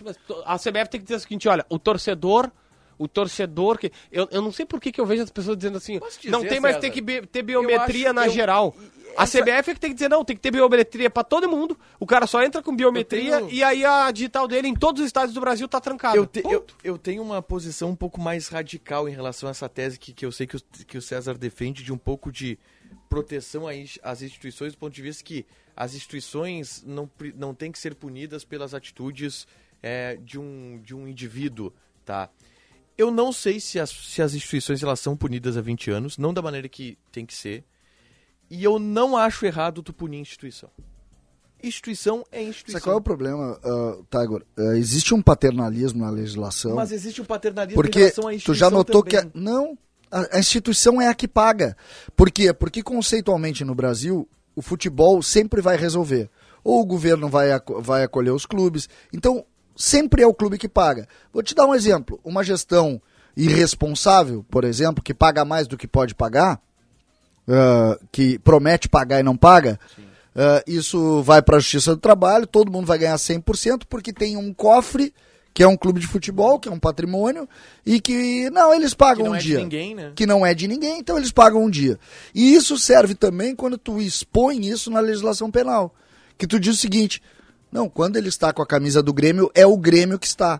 [0.45, 2.51] A CBF tem que dizer o seguinte: olha, o torcedor.
[2.99, 3.91] O torcedor que.
[4.11, 5.99] Eu, eu não sei por que, que eu vejo as pessoas dizendo assim.
[5.99, 6.81] Dizer, Não tem mais César?
[6.87, 8.75] ter que be- ter biometria acho- na eu- geral.
[9.15, 11.49] A essa- CBF é que tem que dizer, não, tem que ter biometria pra todo
[11.49, 11.77] mundo.
[11.99, 15.07] O cara só entra com biometria tenho- e aí a digital dele em todos os
[15.07, 16.17] estádios do Brasil tá trancada.
[16.17, 19.67] Eu, te- eu, eu tenho uma posição um pouco mais radical em relação a essa
[19.69, 22.59] tese que, que eu sei que o, que o César defende, de um pouco de
[23.09, 23.65] proteção
[24.03, 25.45] às instituições, do ponto de vista que
[25.75, 29.47] as instituições não, não têm que ser punidas pelas atitudes
[29.81, 31.71] é, de, um, de um indivíduo,
[32.05, 32.29] tá?
[32.97, 36.33] Eu não sei se as, se as instituições elas são punidas há 20 anos, não
[36.33, 37.63] da maneira que tem que ser,
[38.49, 40.69] e eu não acho errado tu punir instituição.
[41.61, 42.79] Instituição é instituição.
[42.79, 44.45] Sabe qual é o problema, uh, Tiger?
[44.57, 46.75] Uh, existe um paternalismo na legislação.
[46.75, 49.31] Mas existe um paternalismo em Porque relação à tu instituição já notou também.
[49.31, 49.37] que.
[49.37, 49.77] A, não,
[50.11, 51.75] a, a instituição é a que paga.
[52.15, 52.53] Por quê?
[52.53, 56.29] Porque conceitualmente no Brasil, o futebol sempre vai resolver.
[56.63, 57.47] Ou o governo vai,
[57.81, 58.87] vai acolher os clubes.
[59.11, 59.43] Então,
[59.77, 61.07] sempre é o clube que paga.
[61.31, 62.19] Vou te dar um exemplo.
[62.23, 63.01] Uma gestão
[63.37, 66.59] irresponsável, por exemplo, que paga mais do que pode pagar,
[67.47, 69.79] ah, que promete pagar e não paga,
[70.35, 74.35] ah, isso vai para a Justiça do Trabalho, todo mundo vai ganhar 100%, porque tem
[74.35, 75.13] um cofre,
[75.53, 77.47] que é um clube de futebol, que é um patrimônio,
[77.85, 79.59] e que, não, eles pagam não um é de dia.
[79.59, 80.11] ninguém, né?
[80.15, 81.99] Que não é de ninguém, então eles pagam um dia.
[82.33, 85.93] E isso serve também quando tu expõe isso na legislação penal.
[86.37, 87.21] Que tu diz o seguinte,
[87.77, 90.59] não, quando ele está com a camisa do Grêmio, é o Grêmio que está.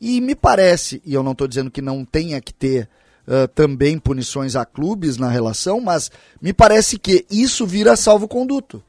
[0.00, 2.88] E me parece, e eu não estou dizendo que não tenha que ter
[3.26, 6.08] ah, também punições a clubes na relação, mas
[6.40, 8.80] me parece que isso vira salvo-conduto.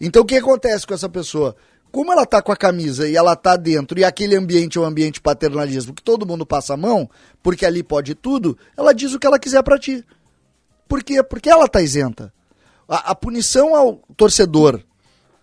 [0.00, 1.54] Então o que acontece com essa pessoa?
[1.92, 4.84] Como ela tá com a camisa e ela tá dentro, e aquele ambiente é um
[4.84, 7.08] ambiente paternalismo, que todo mundo passa a mão,
[7.42, 10.04] porque ali pode tudo, ela diz o que ela quiser pra ti.
[10.88, 11.22] Por quê?
[11.22, 12.32] Porque ela tá isenta.
[12.88, 14.82] A, a punição ao torcedor,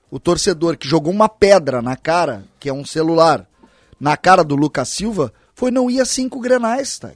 [0.10, 3.47] o torcedor que jogou uma pedra na cara, que é um celular,
[3.99, 7.12] na cara do Lucas Silva, foi não ir a cinco grenais, tá?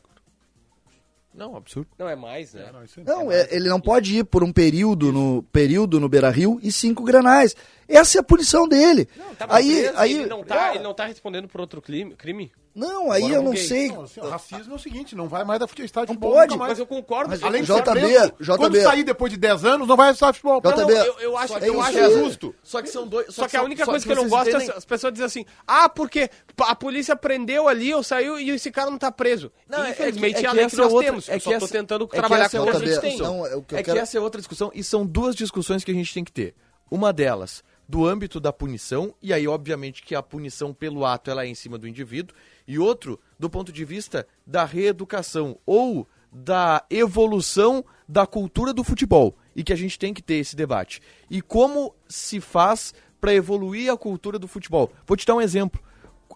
[1.33, 1.87] Não, absurdo.
[1.97, 2.69] Não é mais, né?
[3.05, 6.71] Não, é- ele não pode ir por um período no período no Beira Rio e
[6.71, 7.55] cinco granais.
[7.91, 9.05] Essa é a punição dele.
[9.37, 12.15] Tá aí, preso, aí, ele, não tá, ele não tá respondendo por outro crime?
[12.15, 12.51] crime?
[12.73, 13.63] não, aí Agora eu não buguei.
[13.67, 13.87] sei.
[13.89, 16.33] Não, assim, o racismo é o seguinte, não vai mais dar futebol, estádio Não futebol
[16.33, 16.57] pode.
[16.57, 17.29] Mas eu concordo.
[17.29, 18.57] Mas, Além de não ser JB, preso, JB.
[18.57, 20.61] quando sair depois de 10 anos, não vai estar futebol.
[20.61, 20.77] JB.
[20.77, 22.13] Não, eu, eu acho, É eu acho aí.
[22.13, 22.55] justo.
[22.63, 23.33] Só que são dois.
[23.33, 25.11] Só que a única só coisa que eu não gosto é entendem- as- as pessoas
[25.11, 26.29] dizem assim: ah, porque
[26.61, 29.51] a polícia prendeu ali, ou saiu e esse cara não tá preso.
[29.67, 31.27] Não, é- é Infelizmente que- é, é a que lei que é nós outra- temos.
[31.29, 32.87] é eu que só tô tentando é que trabalhar com é o que a outra
[32.87, 33.09] gente tem.
[33.11, 33.37] discussão.
[33.37, 35.91] Não, é que eu é que essa é outra discussão e são duas discussões que
[35.91, 36.55] a gente tem que ter.
[36.89, 41.43] Uma delas do âmbito da punição e aí obviamente que a punição pelo ato ela
[41.43, 42.33] é em cima do indivíduo
[42.65, 49.35] e outro do ponto de vista da reeducação ou da evolução da cultura do futebol
[49.53, 51.01] e que a gente tem que ter esse debate.
[51.29, 54.89] E como se faz para evoluir a cultura do futebol?
[55.05, 55.81] Vou te dar um exemplo.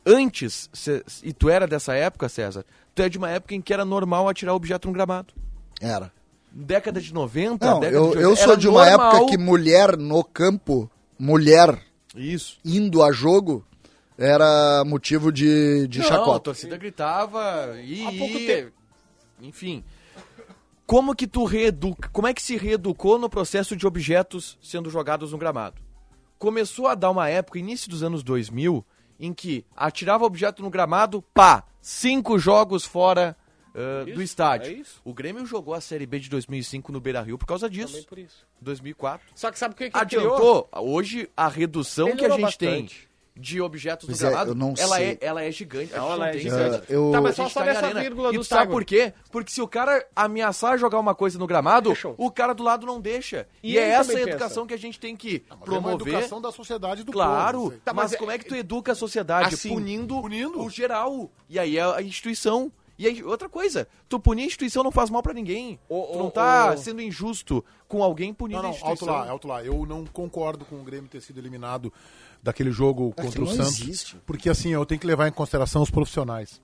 [0.06, 3.74] Antes, cê- e tu era dessa época, César, tu é de uma época em que
[3.74, 5.34] era normal atirar objeto no gramado
[5.80, 6.12] Era.
[6.51, 9.32] década de 90, Não, década eu, de eu 80, sou era de uma normal- época
[9.32, 11.82] que mulher no campo, mulher
[12.16, 12.57] Isso.
[12.63, 13.66] indo a jogo,
[14.18, 16.39] era motivo de, de Não, a chacota.
[16.39, 18.05] torcida gritava e...
[18.05, 18.72] Há pouco tempo.
[19.41, 19.84] Enfim.
[20.86, 25.32] Como que tu reeduca, como é que se reeducou no processo de objetos sendo jogados
[25.32, 25.82] no gramado?
[26.38, 28.86] Começou a dar uma época, início dos anos 2000,
[29.20, 33.36] em que atirava objeto no gramado, pá, cinco jogos fora
[33.76, 34.71] ah, do Isso, estádio.
[34.71, 35.01] é isso.
[35.03, 37.93] O Grêmio jogou a Série B de 2005 no Beira-Rio por causa disso.
[37.93, 38.45] Também por isso.
[38.61, 39.28] 2004.
[39.36, 40.34] Só que sabe o que, que criou?
[40.36, 40.69] adiantou.
[40.73, 43.09] Hoje a redução que a gente tem bastante.
[43.38, 45.05] de objetos Pois é, gramado, eu não ela, sei.
[45.11, 45.91] é, ela é gigante.
[45.93, 46.86] Não, ela não é tem gigante.
[46.88, 47.99] Eu- Tá, mas só só tá nessa arena.
[47.99, 49.13] vírgula E do tu sabe por quê?
[49.30, 52.15] Porque se o cara ameaçar jogar uma coisa no gramado, Deixam.
[52.17, 53.45] o cara do lado não deixa.
[53.61, 56.13] E E, é essa a educação que a gente tem que é uma promover.
[56.13, 57.71] educação da sociedade do Claro, povo.
[57.84, 59.53] Tá, mas mas, é- como é que tu educa a sociedade?
[59.53, 60.61] Assim, punindo, punindo.
[60.63, 61.30] o geral.
[61.49, 62.71] E aí é a instituição.
[62.98, 65.78] E aí, outra coisa, tu punir a instituição não faz mal pra ninguém.
[65.89, 69.14] Tu não tá sendo injusto com alguém punindo Não, a não, alto instituição.
[69.14, 69.64] lá, alto lá.
[69.64, 71.91] Eu não concordo com o Grêmio ter sido eliminado
[72.41, 73.82] daquele jogo contra o Santos.
[73.82, 74.16] existe.
[74.26, 76.62] Porque assim, eu tenho que levar em consideração os profissionais.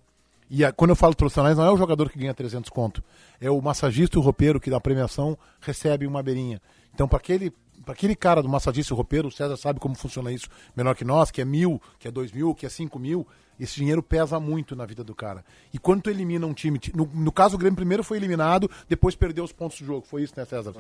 [0.50, 3.04] E a- quando eu falo profissionais, não é o jogador que ganha 300 conto.
[3.40, 6.62] É o massagista e o roupeiro que da premiação recebe uma beirinha.
[6.94, 7.52] Então, para aquele,
[7.84, 11.32] pra aquele cara do massagista roupeiro, o César sabe como funciona isso melhor que nós,
[11.32, 13.26] que é mil, que é dois mil, que é cinco mil.
[13.60, 15.46] Esse dinheiro pesa muito na vida do cara.
[15.72, 16.80] E quando tu elimina um time.
[16.80, 20.04] ti- No, no caso, o Grêmio primeiro foi eliminado, depois perdeu os pontos do jogo.
[20.08, 20.74] Foi isso, né, César?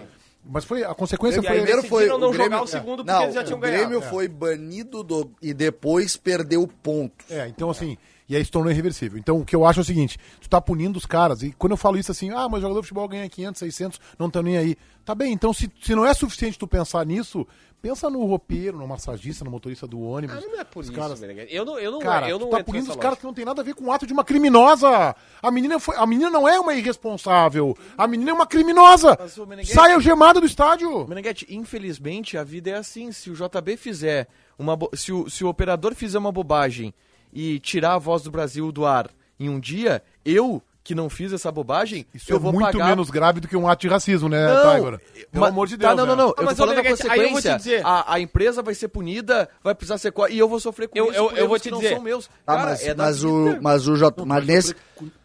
[0.44, 1.58] Mas foi a consequência E foi.
[1.58, 4.00] primeiro decidiram não o Grêmio- jogar o segundo porque não, eles já tinham o Grêmio
[4.00, 4.10] ganhado.
[4.10, 7.30] foi banido do- e depois perdeu pontos.
[7.30, 8.00] É, então assim,
[8.32, 9.20] e aí se tornou irreversível.
[9.20, 11.72] Então o que eu acho é o seguinte, tu tá punindo os caras, e quando
[11.72, 14.42] eu falo isso assim, ah, mas o jogador de futebol ganha 500, 600, não estão
[14.42, 14.78] nem aí.
[15.04, 17.46] Tá bem, então se, se não é suficiente tu pensar nisso,
[17.82, 20.38] pensa no roupeiro, no massagista, no motorista do ônibus.
[20.38, 21.20] Ah, não é por os isso, caras...
[21.20, 21.54] Meneghete.
[21.56, 23.44] Eu não, eu não, Cara, eu não tu tá punindo os caras que não tem
[23.44, 25.16] nada a ver com o ato de uma criminosa.
[25.42, 27.76] A menina, foi, a menina não é uma irresponsável.
[27.98, 29.18] A menina é uma criminosa.
[29.48, 31.08] Meneghetti- Sai algemada do estádio.
[31.08, 33.12] Meneghete, infelizmente a vida é assim.
[33.12, 34.28] Se o JB fizer
[34.60, 34.76] uma.
[34.76, 36.94] bo- Se o, se o operador fizer uma bobagem
[37.34, 39.10] e tirar a voz do Brasil do ar
[39.40, 42.88] em um dia, eu, que não fiz essa bobagem, Isso eu é vou muito pagar.
[42.88, 45.00] menos grave do que um ato de racismo, né, Não, Tiger?
[45.32, 45.90] Pelo mas- amor de Deus.
[45.92, 46.22] Tá, não, não, né?
[46.24, 46.30] não.
[46.30, 47.58] Ah, eu mas, tô falando da Meneghete, aí eu vou te consequência.
[47.58, 50.12] dizer- A, a empresa vai ser punida, vai precisar ser.
[50.12, 51.16] co- E eu vou sofrer com Eu- isso.
[51.18, 51.94] eu- eu vou te que não dizer.
[51.94, 52.30] são meus.
[52.48, 54.26] Ah, Cara, mas, é mas, o, mas o J.
[54.26, 54.76] Mas nesse,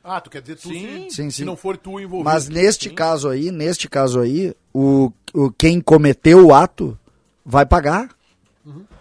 [0.04, 1.07] Ah, tu quer dizer tu Sim.
[1.11, 1.44] se, Sim, se sim.
[1.44, 2.24] não for tu envolvido.
[2.24, 6.98] mas neste caso aí, neste caso aí, o, o quem cometeu o ato
[7.44, 8.09] vai pagar.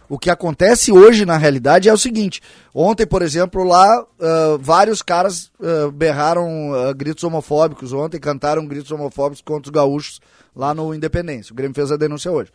[0.08, 2.42] O que acontece hoje, na realidade, é o seguinte.
[2.74, 3.88] Ontem, por exemplo, lá,
[4.20, 7.92] ah, vários caras ah, berraram ah, gritos homofóbicos.
[7.94, 10.20] Ontem cantaram gritos homofóbicos contra os gaúchos
[10.56, 11.54] lá no Independência.
[11.54, 12.52] O Grêmio fez a denúncia hoje.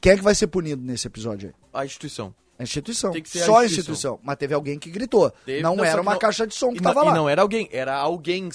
[0.00, 1.80] Quem é que vai ser punido nesse episódio aí?
[1.82, 2.34] A instituição.
[2.58, 3.10] A instituição.
[3.10, 3.80] Tem que ser a Só a instituição.
[3.94, 4.20] instituição.
[4.22, 5.32] Mas teve alguém que gritou.
[5.44, 7.10] Teve- não, só era uma não- caixa de som que e tava não, lá.
[7.12, 8.48] E não era alguém, era alguém.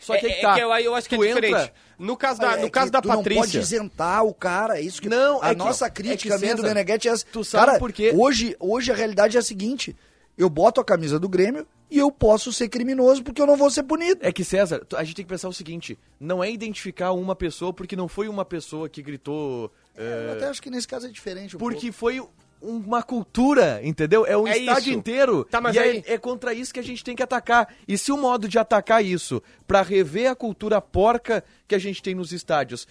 [0.00, 0.54] Só que é, aí que é tá.
[0.54, 1.54] que eu, eu acho que é Tu diferente.
[1.54, 3.58] entra- No caso da, É no que caso da tu não pode Patrícia.
[3.60, 6.54] isentar o cara, é isso que Não, a é que- nossa é que, crítica minha
[6.54, 7.26] do César, Meneghetti é essa.
[7.30, 8.12] tu sabe cara, por quê?
[8.16, 9.94] hoje, hoje a realidade é a seguinte,
[10.38, 13.68] eu boto a camisa do Grêmio e eu posso ser criminoso porque eu não vou
[13.70, 14.20] ser punido.
[14.22, 17.72] É que, César, a gente tem que pensar o seguinte: não é identificar uma pessoa
[17.72, 19.70] porque não foi uma pessoa que gritou.
[19.94, 22.22] Eu eh, até acho que nesse caso é diferente um porque foi
[22.60, 24.26] uma cultura, entendeu?
[24.26, 24.98] É um É estádio isso.
[24.98, 25.44] inteiro.
[25.44, 27.74] Tá, mas e aí- é, é contra isso que a gente tem que atacar.
[27.88, 32.02] E se o modo de atacar isso, pra rever a cultura porca que a gente
[32.02, 32.86] tem nos estádios,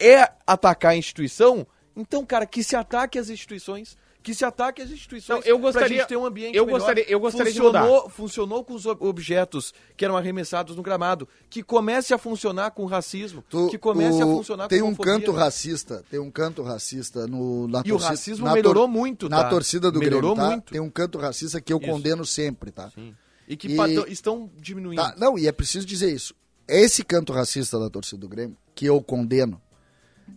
[0.00, 3.96] é atacar a instituição, então, cara, que se ataque as instituições.
[4.22, 6.78] Que se ataque as instituições Não, eu pra gostaria- gente ter um ambiente eu melhor.
[6.78, 11.28] gostaria- eu gostaria de funcionou, Funcionou com os ob- objetos que eram arremessados no gramado.
[11.50, 13.44] Que comece a funcionar com racismo.
[13.48, 15.12] Tu- que comece a o- funcionar tem com um homofobia.
[15.14, 19.28] canto racista, tem um canto racista no na E o torcida- racismo na melhorou muito,
[19.28, 19.50] Na tá?
[19.50, 20.50] torcida do Melhorou Grêmio, tá?
[20.56, 20.72] muito.
[20.72, 21.86] Tem um canto racista que eu Isso.
[21.90, 22.90] condeno sempre, tá?
[22.90, 23.14] Sim.
[23.48, 25.02] E que E- estão diminuindo.
[25.02, 26.32] Tá, não, e é preciso dizer isso.
[26.68, 29.60] Esse canto racista da torcida do Grêmio, que eu condeno,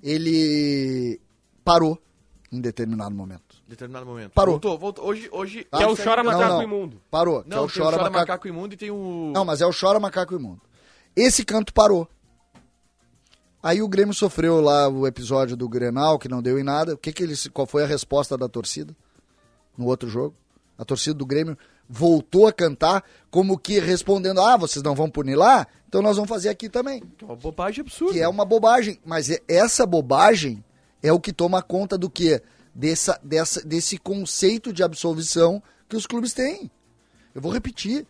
[0.02, 1.20] ele
[1.64, 2.02] parou
[2.52, 3.55] em determinado momento.
[3.66, 4.32] Em determinado momento.
[4.32, 4.54] Parou.
[4.54, 5.06] Voltou, voltou.
[5.06, 6.64] Hoje, hoje Que é o chora Não, macaco não.
[6.64, 7.02] imundo.
[7.10, 8.18] Parou, que Não, é o chora, o chora macaco...
[8.18, 9.32] macaco imundo e tem o.
[9.34, 10.62] Não, mas é o chora macaco imundo.
[11.16, 12.08] Esse canto parou.
[13.64, 16.94] Aí o Grêmio sofreu lá o episódio do Grenal, que não deu em nada.
[16.94, 18.96] O que que eles, qual foi a resposta da torcida
[19.76, 20.36] no outro jogo?
[20.78, 21.58] A torcida do Grêmio
[21.90, 25.66] voltou a cantar como que respondendo: "Ah, vocês não vão punir lá?
[25.90, 27.02] Então nós vamos fazer aqui também".
[27.18, 28.14] Que é uma bobagem absurda.
[28.14, 30.64] Que é uma bobagem, mas é- essa bobagem
[31.02, 32.44] é o que toma conta do quê?
[32.76, 36.70] Dessa, dessa, desse conceito de absolvição que os clubes têm.
[37.34, 38.06] Eu vou repetir.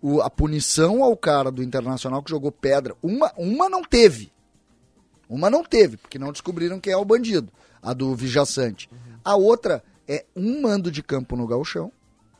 [0.00, 4.30] O- a punição ao cara do Internacional que jogou pedra, uma, uma não teve.
[5.28, 7.50] Uma não teve, porque não descobriram quem é o bandido.
[7.82, 8.88] A do Vijaçante.
[9.24, 11.90] A outra é um mando de campo no galchão,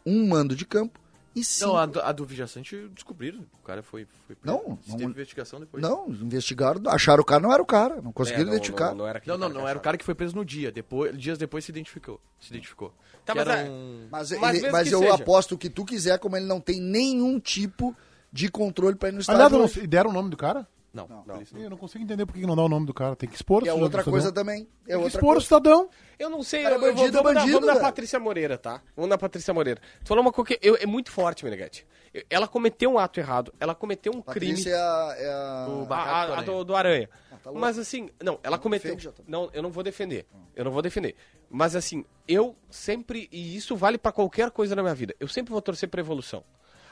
[0.07, 1.01] um mando de campo
[1.35, 1.65] e sim.
[1.65, 3.41] Não, a, do- a do Vijaçante descobriram.
[3.61, 4.07] O cara foi.
[4.27, 4.57] foi preso.
[4.57, 5.83] Não, Se não- teve investigação depois.
[5.83, 8.89] Não, investigaram, acharam o cara, não era o cara, não conseguiram É, não, identificar.
[8.91, 9.69] Não, não era, Não, não, cara não.
[9.69, 10.71] Era o cara que foi preso no dia.
[10.71, 12.21] Depois, dias depois se identificou.
[12.41, 12.95] Se identificou.
[13.25, 15.15] Tá, mas era um- Mas, Mas ele- mas eu seja.
[15.15, 17.97] aposto o que tu quiser, como ele não tem nenhum tipo
[18.33, 19.57] de controle pra ir no Aliás, estádio.
[19.79, 20.67] eu não deram o nome do cara?
[20.95, 21.63] Não, isso não.
[21.63, 23.17] Eu não consigo entender por que não dá o nome do cara.
[23.17, 24.63] Tem que expor Que é outra coisa também.
[24.63, 25.91] É Tem que outra expor o cidadão.
[26.19, 27.81] Eu não sei, Cara, eu, eu bandido é vamos, na, bandido, vamos na.
[27.81, 28.81] Patrícia Moreira, tá?
[28.95, 29.81] Vamos na Patrícia Moreira.
[30.05, 31.85] Tu falou uma coisa que eu- é muito forte, Meneghetti.
[32.13, 34.53] Eu- Ela cometeu um ato errado, ela cometeu um crime.
[34.53, 37.09] Patrícia é a, é a- O A, a- a do, do Aranha.
[37.43, 37.59] tá louco.
[37.61, 38.95] Mas assim, não, ela cometeu.
[38.95, 39.15] defende.
[39.27, 40.27] Não, eu não vou defender.
[40.55, 41.17] Eu não vou defender.
[41.51, 45.51] Mas assim, eu sempre, e isso vale pra qualquer coisa na minha vida, eu sempre
[45.53, 46.45] vou torcer pra evolução.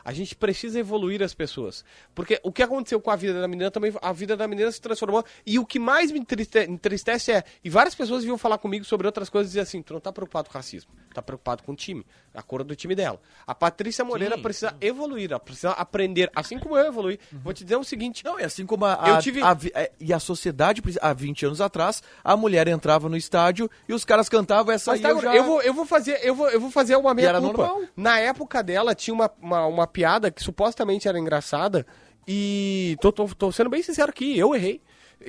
[0.05, 1.84] A gente precisa evoluir as pessoas.
[2.14, 4.80] Porque o que aconteceu com a vida da menina também, a vida da menina se
[4.80, 5.24] transformou.
[5.46, 7.44] E o que mais me entriste- entristece é.
[7.64, 10.12] E várias pessoas vinham falar comigo sobre outras coisas e dizer assim: tu não tá
[10.12, 13.20] preocupado com racismo, tá preocupado com o time, a cor do time dela.
[13.46, 17.18] A Patrícia Moreira precisa evoluir, ela precisa aprender, assim como eu evoluí.
[17.32, 19.72] Vou te dizer o seguinte: Não, é assim como a, Eu a- tive- a vi-
[19.74, 24.05] é, e a sociedade, há 20 anos atrás, a mulher entrava no estádio e os
[24.05, 25.34] caras cantavam essa Mas tá, eu já...
[25.36, 27.66] eu, vou, eu vou fazer, eu vou, eu vou fazer uma meia era culpa.
[27.66, 27.82] normal.
[27.96, 31.86] Na época dela tinha uma, uma, uma piada que supostamente era engraçada
[32.26, 34.80] e tô, tô, tô sendo bem sincero aqui, eu errei.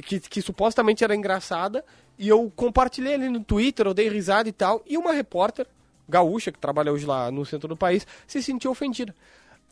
[0.05, 1.85] Que, que supostamente era engraçada
[2.17, 5.67] e eu compartilhei ali no Twitter, eu dei risada e tal, e uma repórter
[6.09, 9.15] gaúcha que trabalha hoje lá no centro do país se sentiu ofendida.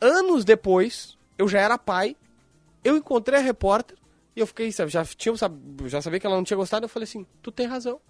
[0.00, 2.16] Anos depois, eu já era pai,
[2.84, 3.98] eu encontrei a repórter
[4.36, 5.34] e eu fiquei, já, tinha,
[5.86, 8.00] já sabia que ela não tinha gostado, eu falei assim, tu tem razão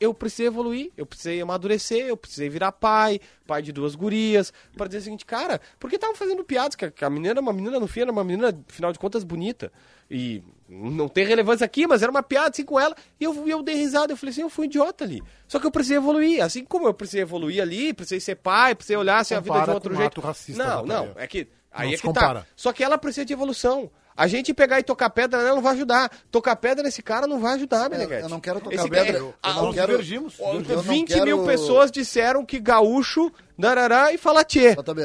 [0.00, 4.86] eu precisei evoluir, eu precisei amadurecer, eu precisei virar pai, pai de duas gurias, pra
[4.86, 6.74] dizer o seguinte, cara, por que estavam fazendo piadas?
[6.74, 8.98] Que a, que a menina era uma menina no fim, era uma menina, afinal de
[8.98, 9.72] contas, bonita.
[10.10, 13.62] E não tem relevância aqui, mas era uma piada assim com ela, e eu, eu
[13.62, 15.22] dei risada, eu falei assim, eu fui idiota ali.
[15.48, 18.96] Só que eu precisei evoluir, assim como eu precisei evoluir ali, precisei ser pai, precisei
[18.96, 20.20] olhar assim, a vida de um outro jeito.
[20.20, 22.20] racista, não, não, é que aí Não é se que tá.
[22.20, 22.46] compara.
[22.54, 23.90] Só que ela precisa de evolução.
[24.16, 26.10] A gente pegar e tocar pedra nela não vai ajudar.
[26.30, 28.22] Tocar pedra nesse cara não vai ajudar, Meneghete.
[28.22, 30.34] eu não quero tocar Esse pedra, cara- eu- eu Ah, não os quero- divergimos.
[30.38, 34.74] Ó, eu não 20 mil quero- pessoas disseram que gaúcho, narará e fala tchê.
[34.74, 35.02] JB,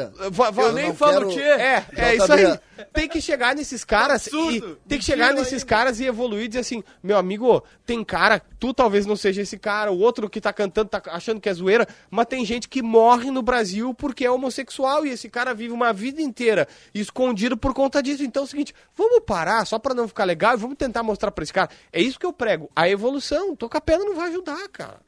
[0.61, 1.41] eu nem falo quero- tchê.
[1.41, 2.59] É, é isso aí.
[2.93, 6.61] Tem que chegar nesses caras e tem que chegar nesses caras e evoluir e dizer
[6.61, 10.53] assim, meu amigo, tem cara, tu talvez não seja esse cara, o outro que tá
[10.53, 14.31] cantando tá achando que é zoeira, mas tem gente que morre no Brasil porque é
[14.31, 18.23] homossexual e esse cara vive uma vida inteira escondido por conta disso.
[18.23, 21.31] Então é o seguinte, vamos parar só pra não ficar legal e vamos tentar mostrar
[21.31, 21.69] pra esse cara.
[21.91, 23.55] É isso que eu prego, a evolução.
[23.57, 25.01] Tocar pedra não vai ajudar, cara.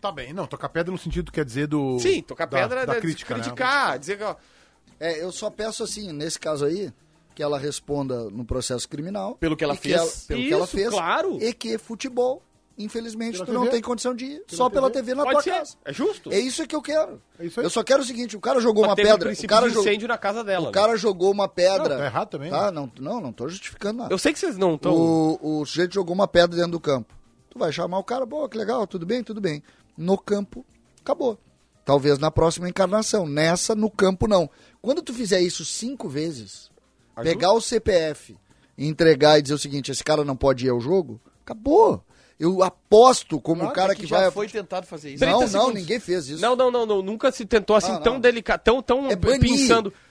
[0.00, 1.98] Tá bem, não, tocar pedra no sentido quer dizer do.
[1.98, 3.42] Sim, tocar da- pedra da é crítica, né?
[3.42, 4.36] criticar, dizer que ó,
[5.00, 6.92] É, eu só peço assim, nesse caso aí,
[7.34, 9.36] que ela responda no processo criminal.
[9.36, 10.24] Pelo que ela fez.
[10.26, 10.88] pelo que ela Isso, fez.
[10.90, 11.38] claro.
[11.40, 12.42] E que futebol,
[12.76, 13.72] infelizmente, Pela tu não TV.
[13.74, 15.76] tem condição de ir só pela TV na pode tua ser, casa.
[15.84, 16.32] é justo.
[16.32, 17.20] É isso que eu quero.
[17.38, 17.66] É isso aí.
[17.66, 19.32] eu só quero o seguinte, o cara jogou Mas uma pedra.
[19.32, 20.64] O cara, jogou, incêndio na casa dela.
[20.64, 20.72] o né?
[20.72, 21.90] cara jogou uma pedra.
[21.90, 22.70] Não, tá errado também, Tá?
[22.72, 24.12] Não, não, não tô justificando nada.
[24.14, 24.92] Eu sei que vocês não estão.
[24.94, 27.14] O, o sujeito jogou uma pedra dentro do campo.
[27.50, 29.62] Tu vai chamar o cara, boa, que legal, tudo bem, tudo bem.
[29.98, 30.64] No campo,
[31.00, 31.36] acabou.
[31.84, 33.26] Talvez na próxima encarnação.
[33.26, 34.48] Nessa, no campo, não.
[34.80, 36.70] Quando tu fizer isso cinco vezes,
[37.22, 38.36] pegar o CPF
[38.76, 42.04] e entregar e dizer o seguinte, esse cara não pode ir ao jogo, acabou.
[42.38, 44.30] Eu aposto como o cara que, já vai...
[44.30, 45.24] foi tentado fazer isso.
[45.24, 45.82] Não, 30 não, segundos.
[45.82, 46.40] ninguém fez isso.
[46.40, 49.68] Não, não, não, não, nunca se tentou assim Não, tão delicado, tão, tão é banir.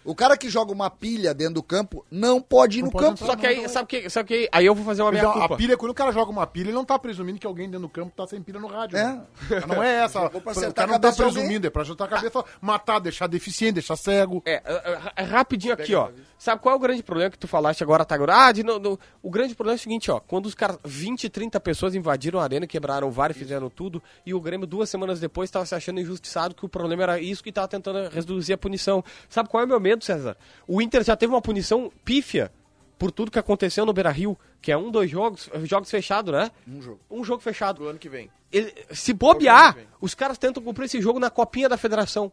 [0.07, 3.15] O cara que joga uma pilha dentro do campo não pode ir no pode campo.
[3.23, 4.49] entrar, Só que aí, sabe o que, sabe o que?
[4.51, 5.53] Aí eu vou fazer uma minha a- culpa.
[5.53, 7.81] a pilha, quando o cara joga uma pilha, ele não tá presumindo que alguém dentro
[7.87, 8.97] do campo tá sem pilha no rádio.
[8.97, 9.03] É.
[9.03, 9.21] né?
[9.67, 10.25] Não é essa.
[10.27, 10.41] O
[10.73, 14.41] cara a não tá presumindo, é pra ajudar a cabeça, matar, deixar deficiente, deixar cego.
[14.45, 16.09] É, é, é, rapidinho aqui, ó.
[16.39, 18.45] Sabe qual é o grande problema que tu falaste agora, tá agora?
[18.45, 20.19] Ah, de no, no- o grande problema é o seguinte, ó.
[20.19, 24.01] Quando os caras, 20, 30 pessoas invadiram a arena, quebraram o VAR e fizeram tudo,
[24.25, 27.43] e o Grêmio, duas semanas depois, estava se achando injustiçado que o problema era isso
[27.43, 29.03] que tava tentando reduzir a punição.
[29.27, 30.37] Sabe qual é o meu medo, César?
[30.67, 32.51] O Inter já teve uma punição pífia
[32.97, 36.49] por tudo que aconteceu no Beira Rio, que é um, dois jogos, jogos fechados, né?
[36.67, 36.99] Um jogo.
[37.11, 37.77] Um jogo fechado.
[37.77, 38.29] Pro ano que vem.
[38.51, 42.31] Ele- se bobear, os caras tentam cumprir esse jogo na copinha da federação.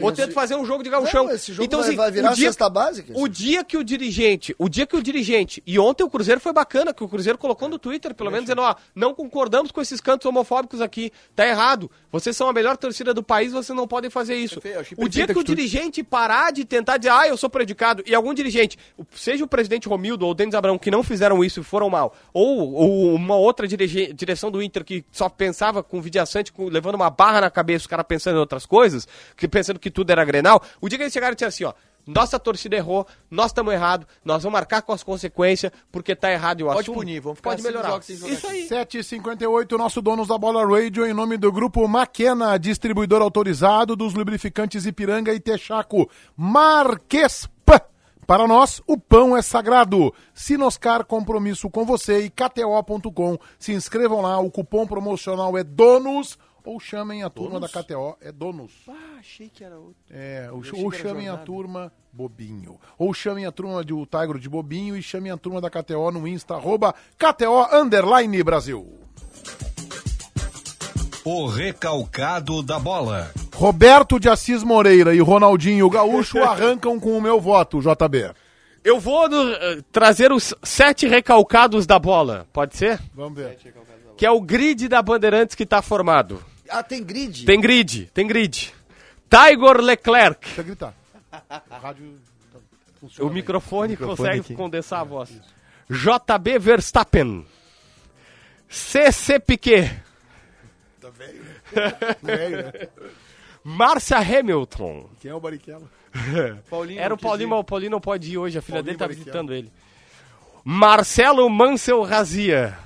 [0.00, 1.24] Ou Esse- tentam fazer um jogo de gauchão.
[1.26, 3.76] Não, esse jogo então, vai- assim, vai virar o dia, cesta básica, O dia que
[3.76, 7.08] o dirigente, o dia que o dirigente, e ontem o Cruzeiro foi bacana, que o
[7.08, 11.12] Cruzeiro colocou no Twitter, pelo menos, dizendo, ó, não concordamos com esses cantos homofóbicos aqui,
[11.34, 11.90] tá errado.
[12.10, 14.58] Vocês são a melhor torcida do país, vocês não podem fazer isso.
[14.96, 18.32] O dia que o dirigente parar de tentar dizer, ah, eu sou predicado, e algum
[18.32, 21.62] dirigente, o- seja o presidente Romildo ou o Denis Abrão, que não fizeram isso e
[21.62, 26.50] foram mal, ou, ou uma outra dirige- direção do Inter que só pensava com vidiaçante,
[26.52, 29.06] com, levando uma barra na cabeça, os caras pensando em outras coisas,
[29.36, 31.72] que pensando que tudo era Grenal, o dia que eles chegaram e disseram assim, ó,
[32.06, 36.60] nossa torcida errou, nós estamos errados, nós vamos marcar com as consequências, porque tá errado
[36.60, 36.94] e o Pode assunto.
[36.94, 37.98] punir, vamos ficar pode cinco melhorar.
[37.98, 38.68] Isso aí.
[38.68, 44.86] 7h58, nosso donos da Bola Radio, em nome do grupo Maquena, distribuidor autorizado dos lubrificantes
[44.86, 46.08] Ipiranga e Texaco.
[46.36, 47.80] Marques P.
[48.24, 50.14] Para nós, o pão é sagrado.
[50.32, 53.36] Sinoscar, compromisso com você e KTO.com.
[53.58, 58.32] Se inscrevam lá, o cupom promocional é DONOS ou chamem a turma da KTO, é
[58.32, 58.72] DONOS.
[58.88, 60.02] Ah, achei que era outro.
[60.10, 62.80] É, ou, ou chamem a turma Bobinho.
[62.98, 66.26] Ou chamem a turma do Tigro de Bobinho e chamem a turma da KTO no
[66.26, 68.98] Insta, arroba KTO Underline Brasil.
[71.24, 73.30] O recalcado da bola.
[73.54, 78.32] Roberto de Assis Moreira e Ronaldinho Gaúcho arrancam com o meu voto, JB.
[78.82, 83.00] Eu vou no, eh, trazer os sete recalcados da bola, pode ser?
[83.14, 83.56] Vamos ver.
[84.16, 86.42] Que é o grid da Bandeirantes que tá formado.
[86.70, 87.44] Ah, tem grid?
[87.44, 88.72] Tem grid, tem grid.
[89.30, 90.40] Tiger Leclerc.
[90.46, 90.94] Deixa eu gritar.
[91.70, 92.18] A rádio
[92.52, 93.34] tá- O funciona bem.
[93.42, 94.54] microfone, Microfone consegue aqui.
[94.54, 95.30] condensar a voz.
[95.90, 97.46] JB Verstappen.
[98.68, 100.02] CC Piquet.
[102.22, 102.72] Velho, né?
[103.62, 105.08] Márcia Hamilton.
[105.20, 105.88] Quem é o Bariquela?
[106.70, 108.98] Paulinho, Era o Paulinho, mas o Paulinho não pode ir hoje, a filha Paulinho dele
[108.98, 109.24] tá Barrichello.
[109.24, 109.72] visitando ele.
[110.64, 112.76] Marcelo Mansell Razia.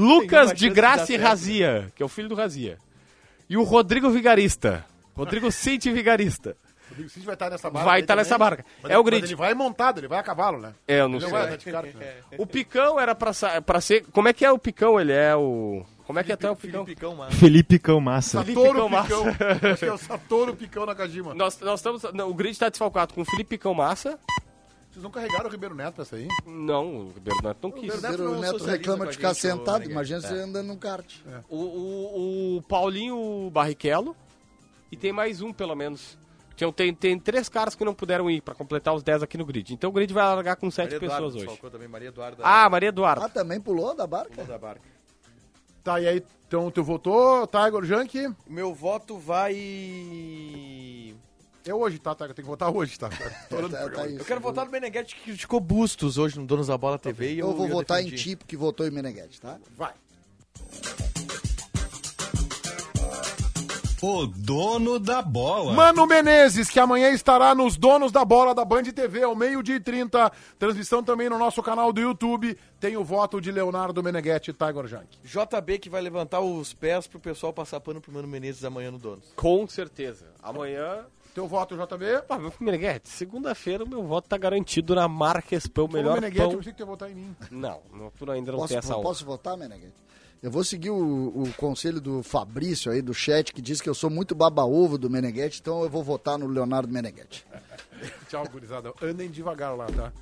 [0.00, 1.22] Lucas de Graça e certo.
[1.22, 2.78] Razia, que é o filho do Razia.
[3.48, 4.84] E o Rodrigo Vigarista.
[5.14, 6.56] Rodrigo Cinti Vigarista.
[6.86, 7.84] O Rodrigo Cid vai estar nessa barca.
[7.88, 8.24] Vai estar também.
[8.24, 8.64] nessa barca.
[8.82, 9.24] Mas É o grid.
[9.24, 10.72] ele vai montado, ele vai a cavalo, né?
[10.86, 11.32] É, eu não Ele sei.
[11.32, 11.50] vai
[11.92, 12.14] né?
[12.38, 14.06] O Picão era pra, pra ser.
[14.10, 14.98] Como é que é o Picão?
[14.98, 15.84] Ele é o.
[16.06, 16.86] Como é que é até o Picão?
[16.86, 17.30] Picão, mano.
[17.32, 18.42] Felipe Cão Massa.
[18.42, 19.24] Felipe Satoru Picão Picão.
[19.26, 19.68] Massa.
[19.72, 21.34] Acho que é o Satoru Picão na Kajima.
[21.34, 22.02] Nós, nós estamos.
[22.14, 24.18] não, o grid está desfalcado com o Felipe Picão Massa.
[24.98, 26.26] Vocês não carregaram o Ribeiro Neto pra essa aí?
[26.44, 28.02] Não, o Bernardo não quis.
[28.02, 31.20] Neto O não Neto socializa reclama de ficar sentado, imagina você andando num kart.
[31.48, 34.16] O, o, o Paulinho Barrichello.
[34.90, 36.18] E tem mais um, pelo menos.
[36.56, 39.46] Tinha, tem, tem três caras que não puderam ir pra completar os 10 aqui no
[39.46, 39.72] grid.
[39.72, 41.70] Então o grid vai largar com sete Maria pessoas Eduarda, hoje.
[41.70, 42.42] também, Maria Eduarda.
[42.42, 43.26] Ah, Maria Eduarda.
[43.26, 44.42] Ah, também pulou da barca?
[44.42, 44.82] da barca.
[45.84, 48.34] Tá, e aí, então tu votou, Tiger Junk?
[48.48, 49.54] Meu voto vai...
[51.68, 52.34] É hoje, tá, Tiger?
[52.34, 53.10] Tem que votar hoje, tá?
[53.48, 54.18] Tá- tá isso.
[54.20, 57.38] Eu quero votar no Meneghetti que criticou bustos hoje no Donos da Bola TV e
[57.38, 58.22] eu, Eu vou eu votar em defendi.
[58.22, 59.58] ti, porque votou em Meneghetti, tá?
[59.76, 59.92] Vai.
[64.00, 65.72] O dono da bola.
[65.72, 69.80] Mano Menezes, que amanhã estará nos Donos da Bola da Band TV ao meio-dia e
[69.80, 70.30] 30.
[70.56, 72.56] Transmissão também no nosso canal do YouTube.
[72.78, 75.18] Tem o voto de Leonardo Meneghetti e Tiger Junk.
[75.24, 78.98] JB que vai levantar os pés pro pessoal passar pano pro Mano Menezes amanhã no
[78.98, 79.32] Donos.
[79.34, 80.26] Com certeza.
[80.40, 81.04] Amanhã.
[81.34, 82.24] Teu voto, JB?
[82.28, 86.48] Ah, meu Meneghete, segunda-feira o meu voto tá garantido na Marques Pão, melhor Meneghetti, eu
[86.48, 86.56] pão.
[86.58, 87.36] pensei que tu ia votar em mim.
[87.50, 89.02] Não, não, tu ainda não Posso, tem essa honra.
[89.02, 89.94] posso votar, Meneghetti?
[90.42, 93.94] Eu vou seguir o, o conselho do Fabrício aí, do chat, que diz que eu
[93.94, 97.44] sou muito baba-ovo do Meneghetti, então eu vou votar no Leonardo Meneghetti.
[98.28, 98.92] Tchau, gurizada.
[99.02, 100.12] Andem devagar lá, tá?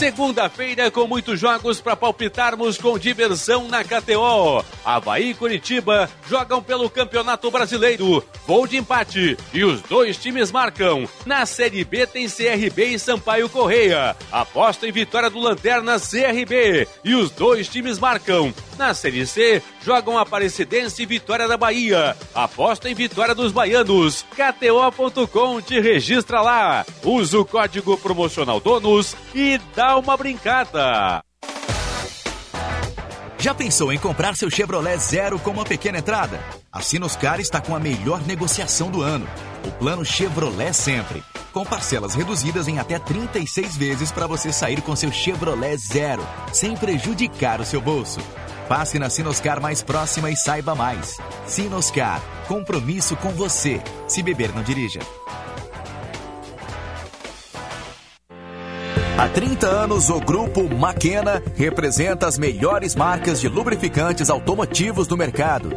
[0.00, 4.64] Segunda-feira com muitos jogos para palpitarmos com diversão na KTO.
[4.82, 8.24] Havaí e Curitiba jogam pelo Campeonato Brasileiro.
[8.46, 11.06] Gol de empate e os dois times marcam.
[11.26, 14.16] Na Série B tem CRB e Sampaio Correia.
[14.32, 18.54] Aposta em vitória do Lanterna CRB e os dois times marcam.
[18.78, 22.16] Na Série C jogam Aparecidense e Vitória da Bahia.
[22.34, 24.24] Aposta em vitória dos baianos.
[24.34, 26.86] KTO.com te registra lá.
[27.04, 31.22] Usa o código promocional DONOS e dá uma brincada.
[33.40, 36.38] Já pensou em comprar seu Chevrolet Zero com uma pequena entrada?
[36.70, 39.26] A Sinoscar está com a melhor negociação do ano.
[39.66, 41.22] O plano Chevrolet Sempre.
[41.50, 46.22] Com parcelas reduzidas em até 36 vezes para você sair com seu Chevrolet Zero,
[46.52, 48.20] sem prejudicar o seu bolso.
[48.68, 51.16] Passe na Sinoscar mais próxima e saiba mais.
[51.46, 52.20] Sinoscar.
[52.46, 53.82] Compromisso com você.
[54.06, 55.00] Se beber, não dirija.
[59.20, 65.76] Há 30 anos, o grupo Maquena representa as melhores marcas de lubrificantes automotivos do mercado,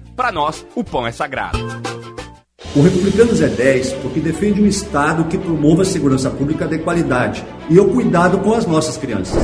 [0.15, 1.57] para nós, o pão é sagrado.
[2.75, 7.43] O Republicanos é 10 porque defende um Estado que promova a segurança pública de qualidade
[7.69, 9.37] e o cuidado com as nossas crianças.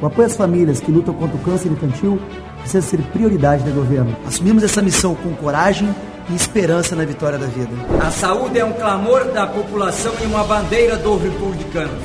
[0.00, 2.18] O apoio às famílias que lutam contra o câncer infantil
[2.60, 4.16] precisa ser prioridade do governo.
[4.26, 5.94] Assumimos essa missão com coragem
[6.30, 7.70] e esperança na vitória da vida.
[8.00, 12.02] A saúde é um clamor da população e uma bandeira dos republicanos.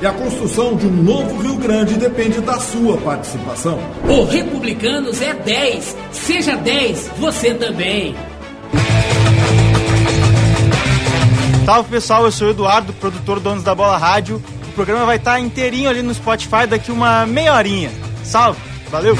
[0.00, 3.78] E a construção de um novo Rio Grande depende da sua participação.
[4.08, 5.96] O Republicanos é 10.
[6.12, 8.14] Seja 10, você também.
[11.64, 14.42] Salve pessoal, eu sou o Eduardo, produtor Donos da Bola Rádio.
[14.74, 17.90] programa vai estar inteirinho ali no Spotify daqui uma meia horinha.
[18.22, 19.16] Salve, valeu!